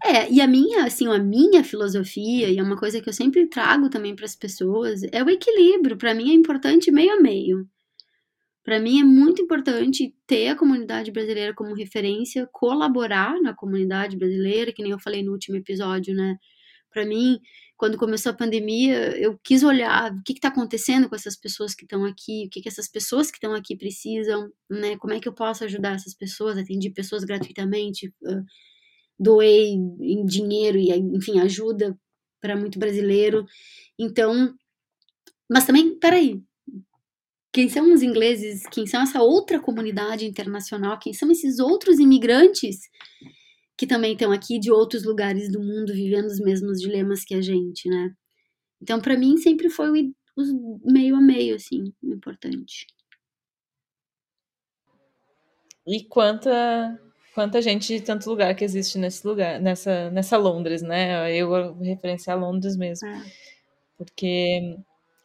[0.03, 3.47] É, e a minha, assim, a minha filosofia, e é uma coisa que eu sempre
[3.47, 5.97] trago também para as pessoas, é o equilíbrio.
[5.97, 7.67] Para mim é importante meio a meio.
[8.63, 14.71] Para mim é muito importante ter a comunidade brasileira como referência, colaborar na comunidade brasileira,
[14.71, 16.37] que nem eu falei no último episódio, né?
[16.89, 17.39] Para mim,
[17.83, 21.83] quando começou a pandemia, eu quis olhar o que está acontecendo com essas pessoas que
[21.83, 24.95] estão aqui, o que, que essas pessoas que estão aqui precisam, né?
[24.95, 26.57] Como é que eu posso ajudar essas pessoas?
[26.57, 28.13] Atendi pessoas gratuitamente,
[29.19, 31.93] doei em dinheiro e, enfim, ajuda
[32.39, 33.45] para muito brasileiro.
[33.99, 34.55] Então,
[35.51, 36.41] mas também, peraí,
[37.51, 38.65] quem são os ingleses?
[38.71, 40.97] Quem são essa outra comunidade internacional?
[40.99, 42.79] Quem são esses outros imigrantes
[43.77, 47.41] que também estão aqui de outros lugares do mundo vivendo os mesmos dilemas que a
[47.41, 48.13] gente, né?
[48.81, 52.85] Então, para mim, sempre foi o, meio a meio, assim, importante.
[55.85, 56.99] E quanta
[57.33, 61.35] quanta gente de tanto lugar que existe nesse lugar, nessa, nessa Londres, né?
[61.35, 63.07] Eu vou referenciar Londres mesmo.
[63.07, 63.23] É.
[63.97, 64.77] Porque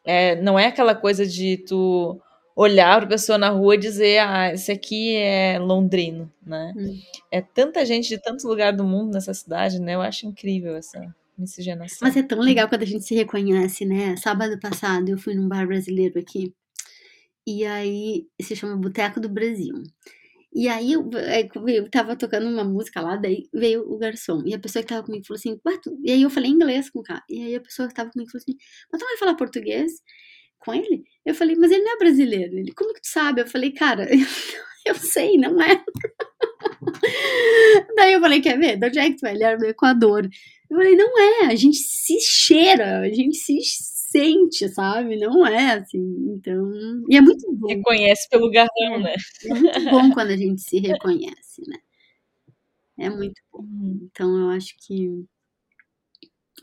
[0.03, 2.19] é, não é aquela coisa de tu
[2.59, 6.73] olhar para a pessoa na rua e dizer, ah, esse aqui é londrino, né?
[6.75, 6.99] Hum.
[7.31, 9.95] É tanta gente de tantos lugares do mundo nessa cidade, né?
[9.95, 10.99] Eu acho incrível essa
[11.37, 11.99] miscigenação.
[12.01, 14.17] Mas é tão legal quando a gente se reconhece, né?
[14.17, 16.53] Sábado passado eu fui num bar brasileiro aqui,
[17.47, 19.75] e aí se chama Boteco do Brasil.
[20.53, 21.09] E aí eu,
[21.67, 24.43] eu tava tocando uma música lá, daí veio o garçom.
[24.45, 25.57] E a pessoa que tava comigo falou assim,
[26.03, 27.23] e aí eu falei inglês com o cara.
[27.29, 28.57] E aí a pessoa que tava comigo falou assim,
[28.91, 29.91] mas tu vai falar português?
[30.59, 31.03] Com ele?
[31.25, 32.57] Eu falei, mas ele não é brasileiro.
[32.57, 33.41] Ele, como que tu sabe?
[33.41, 34.07] Eu falei, cara,
[34.85, 35.83] eu sei, não é.
[37.95, 38.77] Daí eu falei, quer ver?
[38.77, 39.33] De onde é que tu vai?
[39.33, 40.29] Ele era do Equador.
[40.69, 43.57] Eu falei, não é, a gente se cheira, a gente se
[44.11, 45.17] sente, sabe?
[45.17, 46.33] Não é assim.
[46.35, 46.71] Então.
[47.09, 47.67] E é muito bom.
[47.67, 49.15] Reconhece pelo garrão, é, né?
[49.45, 51.77] É muito bom quando a gente se reconhece, né?
[52.97, 53.61] É muito bom.
[53.61, 54.09] Uhum.
[54.11, 55.25] Então eu acho que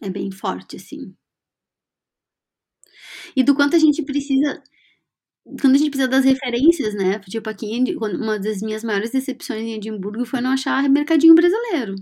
[0.02, 1.14] é bem forte, assim.
[3.36, 4.62] E do quanto a gente precisa.
[5.60, 7.18] Quando a gente precisa das referências, né?
[7.20, 11.94] Tipo, aqui, uma das minhas maiores decepções em Edimburgo foi não achar mercadinho brasileiro.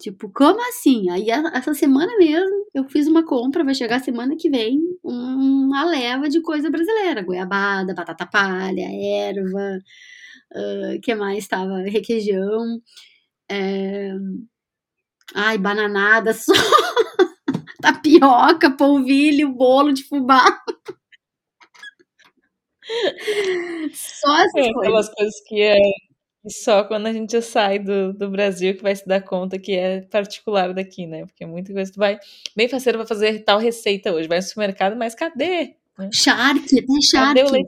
[0.00, 1.10] Tipo, como assim?
[1.10, 6.28] Aí essa semana mesmo eu fiz uma compra, vai chegar semana que vem uma leva
[6.28, 9.78] de coisa brasileira, goiabada, batata palha, erva,
[10.54, 12.80] uh, que mais estava requeijão,
[13.50, 14.12] é...
[15.34, 16.52] ai bananada, só
[17.80, 20.44] tapioca, polvilho, bolo de fubá.
[23.92, 24.76] Só essas é, coisas.
[24.76, 25.78] Aquelas coisas que é
[26.48, 30.00] só quando a gente sai do, do Brasil que vai se dar conta que é
[30.02, 31.26] particular daqui, né?
[31.26, 32.18] Porque muita coisa tu vai.
[32.56, 35.76] Bem faceiro vai fazer tal receita hoje, vai no supermercado, mas cadê?
[36.12, 37.62] Charque, até charque.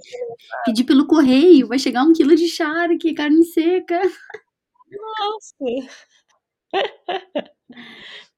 [0.64, 4.00] Pedir pelo correio, vai chegar um quilo de charque, carne seca.
[4.90, 5.56] Nossa!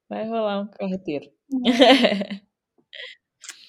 [0.09, 1.31] Vai rolar um carreteiro.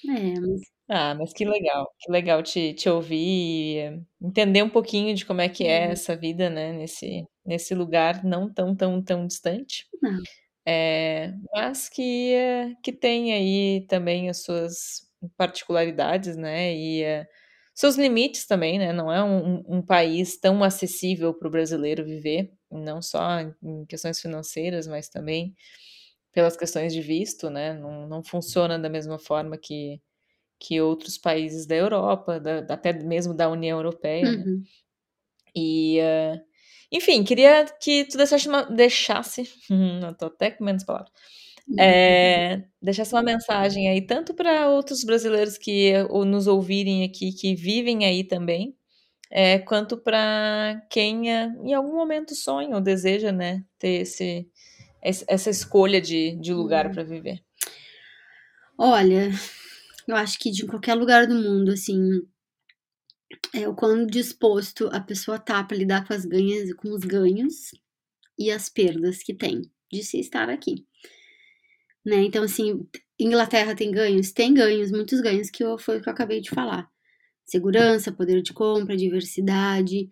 [0.08, 5.14] É, mas ah, mas que legal, que legal te, te ouvir e entender um pouquinho
[5.16, 5.92] de como é que é Uhum.
[5.92, 9.84] essa vida, né, nesse, nesse lugar não tão, tão, tão distante.
[10.02, 10.20] Não.
[10.66, 12.34] É, mas que,
[12.82, 17.26] que tem aí também as suas particularidades, né, e é,
[17.74, 22.52] seus limites também, né, não é um, um país tão acessível para o brasileiro viver,
[22.70, 25.54] não só em questões financeiras, mas também
[26.36, 29.98] pelas questões de visto, né, não, não funciona da mesma forma que
[30.58, 34.42] que outros países da Europa, da, até mesmo da União Europeia, né?
[34.46, 34.62] Uhum.
[35.54, 36.40] E, uh,
[36.90, 39.44] enfim, queria que tu deixasse uma, deixasse,
[40.00, 41.12] não tô até com menos palavras,
[41.78, 47.54] é, deixasse uma mensagem aí, tanto para outros brasileiros que ou nos ouvirem aqui, que
[47.54, 48.74] vivem aí também,
[49.30, 54.48] é, quanto para quem em algum momento sonha ou deseja, né, ter esse,
[55.28, 56.92] essa escolha de, de lugar Uhum.
[56.92, 57.42] para viver.
[58.78, 59.30] Olha,
[60.06, 62.22] eu acho que de qualquer lugar do mundo, assim,
[63.54, 67.72] é o quão disposto a pessoa tá para lidar com as ganhas, com os ganhos
[68.38, 70.86] e as perdas que tem de se estar aqui.
[72.04, 72.16] Né?
[72.24, 72.86] Então, assim,
[73.18, 74.32] Inglaterra tem ganhos?
[74.32, 76.88] Tem ganhos, muitos ganhos, que eu, foi o que eu acabei de falar.
[77.44, 80.08] Segurança, poder de compra, diversidade.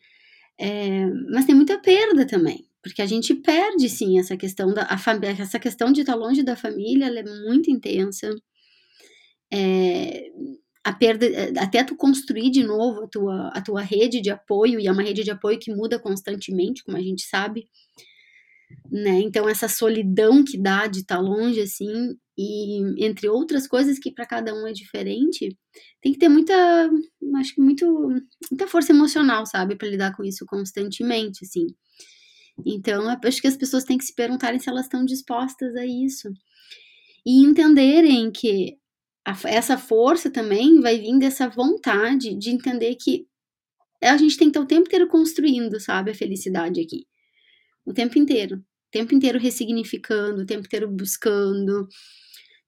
[0.59, 2.69] É, mas tem muita perda também.
[2.85, 4.87] Porque a gente perde, sim, essa questão da
[5.39, 8.31] essa questão de estar longe da família, ela é muito intensa.
[9.51, 10.31] É,
[10.85, 11.27] a perda,
[11.59, 15.03] até tu construir de novo a tua, a tua rede de apoio, e é uma
[15.03, 17.67] rede de apoio que muda constantemente, como a gente sabe,
[18.91, 19.21] né?
[19.21, 24.27] Então, essa solidão que dá de estar longe, assim, e entre outras coisas que para
[24.27, 25.57] cada um é diferente,
[26.03, 26.55] tem que ter muita,
[27.37, 27.87] acho que muito,
[28.51, 31.67] muita força emocional, sabe, para lidar com isso constantemente, assim.
[32.65, 36.29] Então, acho que as pessoas têm que se perguntarem se elas estão dispostas a isso.
[37.27, 38.77] E entenderem que
[39.25, 43.27] a, essa força também vai vir dessa vontade de entender que
[44.03, 47.07] a gente tem que estar o tempo inteiro construindo, sabe, a felicidade aqui.
[47.85, 48.57] O tempo inteiro.
[48.59, 51.89] O tempo inteiro ressignificando, o tempo inteiro buscando, o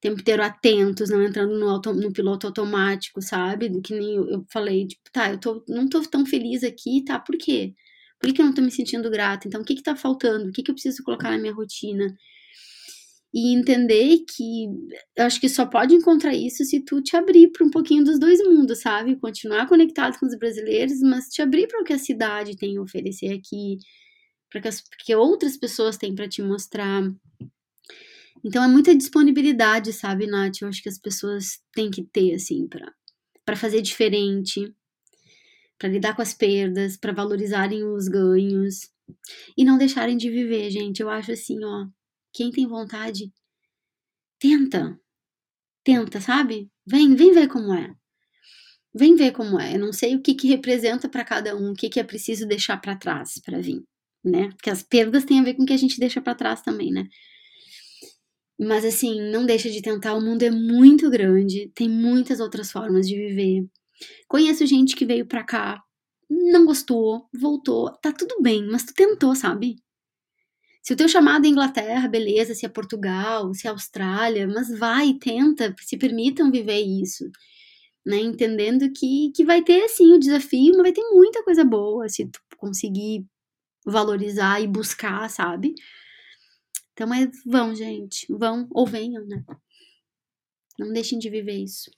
[0.01, 3.81] tempo inteiro atentos, não entrando no, auto, no piloto automático, sabe?
[3.83, 7.19] Que nem eu, eu falei, tipo, tá, eu tô, não tô tão feliz aqui, tá?
[7.19, 7.75] Por quê?
[8.27, 9.47] Por que eu não tô me sentindo grata?
[9.47, 10.49] Então, o que que tá faltando?
[10.49, 12.13] O que que eu preciso colocar na minha rotina?
[13.33, 14.65] e entender que
[15.15, 18.19] eu acho que só pode encontrar isso se tu te abrir para um pouquinho dos
[18.19, 19.15] dois mundos, sabe?
[19.17, 22.81] Continuar conectado com os brasileiros, mas te abrir para o que a cidade tem a
[22.81, 23.77] oferecer aqui,
[24.51, 24.71] para que,
[25.05, 27.03] que outras pessoas têm para te mostrar.
[28.43, 30.63] Então é muita disponibilidade, sabe, Nath?
[30.63, 32.67] Eu acho que as pessoas têm que ter, assim,
[33.45, 34.75] para fazer diferente,
[35.79, 38.91] para lidar com as perdas, para valorizarem os ganhos
[39.57, 41.01] e não deixarem de viver, gente.
[41.01, 41.87] Eu acho assim, ó,
[42.33, 43.33] quem tem vontade,
[44.39, 44.99] tenta.
[45.85, 46.71] Tenta, sabe?
[46.87, 47.95] Vem, vem ver como é.
[48.95, 49.75] Vem ver como é.
[49.75, 52.47] Eu não sei o que, que representa para cada um, o que, que é preciso
[52.47, 53.83] deixar para trás para vir,
[54.25, 54.49] né?
[54.51, 56.91] Porque as perdas têm a ver com o que a gente deixa para trás também,
[56.91, 57.07] né?
[58.59, 60.15] Mas assim, não deixa de tentar.
[60.15, 63.67] O mundo é muito grande, tem muitas outras formas de viver.
[64.29, 65.83] Conheço gente que veio pra cá,
[66.29, 69.77] não gostou, voltou, tá tudo bem, mas tu tentou, sabe?
[70.83, 75.15] Se o teu chamado é Inglaterra, beleza, se é Portugal, se é Austrália, mas vai,
[75.15, 77.25] tenta, se permitam viver isso.
[78.07, 78.19] né?
[78.19, 82.27] Entendendo que, que vai ter, sim, o desafio, mas vai ter muita coisa boa se
[82.27, 83.27] tu conseguir
[83.87, 85.75] valorizar e buscar, sabe?
[86.93, 89.45] Então, mas vão, gente, vão ou venham, né?
[90.79, 91.91] Não deixem de viver isso.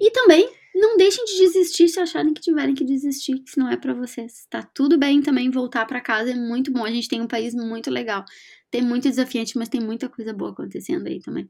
[0.00, 3.70] E também não deixem de desistir se acharem que tiverem que desistir, que se não
[3.70, 4.46] é para vocês.
[4.48, 6.84] Tá tudo bem também voltar para casa, é muito bom.
[6.84, 8.24] A gente tem um país muito legal.
[8.70, 11.48] Tem muito desafiante, mas tem muita coisa boa acontecendo aí também.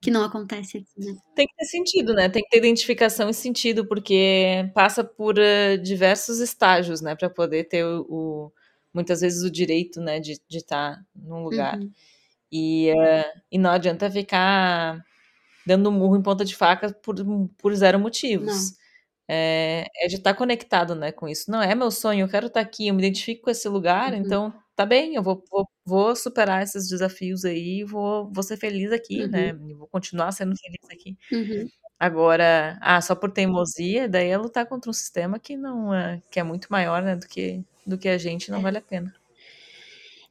[0.00, 1.16] Que não acontece aqui, né?
[1.34, 2.28] Tem que ter sentido, né?
[2.28, 7.14] Tem que ter identificação e sentido, porque passa por uh, diversos estágios, né?
[7.14, 8.52] Para poder ter o, o,
[8.94, 10.18] muitas vezes o direito, né?
[10.20, 11.78] De estar tá num lugar.
[11.78, 11.90] Uhum.
[12.50, 15.04] E, uh, e não adianta ficar
[15.68, 17.14] dando um murro em ponta de faca por,
[17.58, 18.72] por zero motivos.
[19.30, 21.50] É, é, de estar tá conectado né, com isso.
[21.50, 24.14] Não é meu sonho, eu quero estar tá aqui, eu me identifico com esse lugar,
[24.14, 24.18] uhum.
[24.20, 28.90] então tá bem, eu vou, vou, vou, superar esses desafios aí, vou, vou ser feliz
[28.90, 29.66] aqui, né, uhum.
[29.66, 29.74] né?
[29.74, 31.18] Vou continuar sendo feliz aqui.
[31.30, 31.68] Uhum.
[32.00, 36.40] Agora, ah, só por teimosia, daí é lutar contra um sistema que não é, que
[36.40, 38.62] é muito maior né, do, que, do que a gente, não é.
[38.62, 39.14] vale a pena.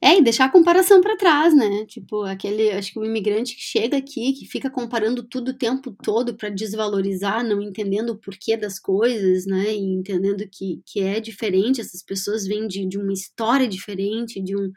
[0.00, 1.84] É, e deixar a comparação para trás, né?
[1.86, 5.90] Tipo, aquele, acho que o imigrante que chega aqui, que fica comparando tudo o tempo
[6.04, 9.74] todo para desvalorizar, não entendendo o porquê das coisas, né?
[9.74, 14.56] E entendendo que, que é diferente, essas pessoas vêm de, de uma história diferente, de
[14.56, 14.70] um,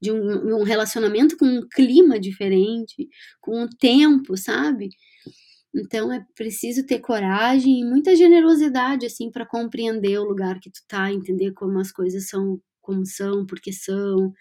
[0.00, 3.08] de um, um relacionamento com um clima diferente,
[3.40, 4.90] com o tempo, sabe?
[5.74, 10.80] Então é preciso ter coragem e muita generosidade assim para compreender o lugar que tu
[10.88, 14.32] tá, entender como as coisas são como são, porque são,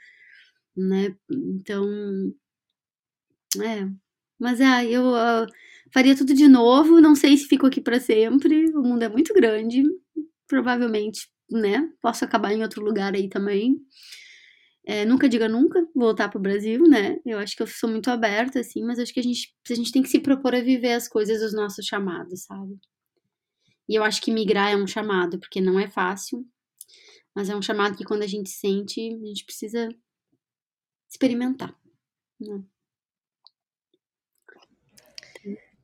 [0.77, 1.15] né?
[1.29, 1.85] Então,
[3.61, 3.89] é.
[4.39, 5.47] Mas é, eu uh,
[5.91, 7.01] faria tudo de novo.
[7.01, 8.69] Não sei se fico aqui para sempre.
[8.75, 9.83] O mundo é muito grande.
[10.47, 11.89] Provavelmente, né?
[12.01, 13.77] Posso acabar em outro lugar aí também.
[14.85, 17.19] É, nunca diga nunca voltar pro Brasil, né?
[17.25, 19.91] Eu acho que eu sou muito aberta, assim, mas acho que a gente, a gente
[19.91, 22.79] tem que se propor a viver as coisas dos nossos chamados, sabe?
[23.89, 26.45] E eu acho que migrar é um chamado, porque não é fácil,
[27.35, 29.89] mas é um chamado que quando a gente sente, a gente precisa
[31.09, 31.75] experimentar.
[32.39, 32.63] Né?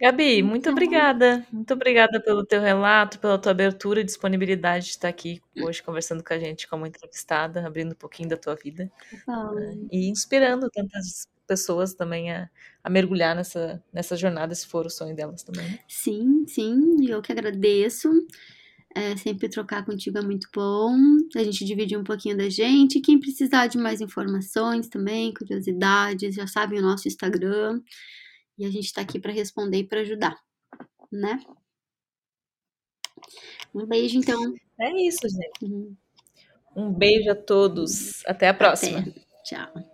[0.04, 1.48] Gabi, então muito obrigada.
[1.50, 6.22] Muito obrigada pelo teu relato, pela tua abertura e disponibilidade de estar aqui hoje conversando
[6.22, 8.92] com a gente como entrevistada, abrindo um pouquinho da tua vida
[9.26, 12.50] né, e inspirando tantas pessoas também a,
[12.84, 15.70] a, mergulhar nessa, nessa jornada, se for o sonho delas também.
[15.70, 15.80] Né?
[15.88, 18.10] Sim, sim, eu que agradeço.
[18.96, 20.96] É, sempre trocar contigo é muito bom.
[21.36, 23.02] A gente dividir um pouquinho da gente.
[23.02, 27.82] Quem precisar de mais informações também, curiosidades, já sabe o nosso Instagram.
[28.58, 30.38] E a gente está aqui para responder e para ajudar,
[31.12, 31.40] né?
[33.74, 34.54] Um beijo, então.
[34.80, 35.66] É isso, gente.
[35.72, 35.96] Uhum.
[36.76, 38.24] Um beijo a todos.
[38.28, 39.00] Até a próxima.
[39.00, 39.14] Até.
[39.44, 39.93] Tchau.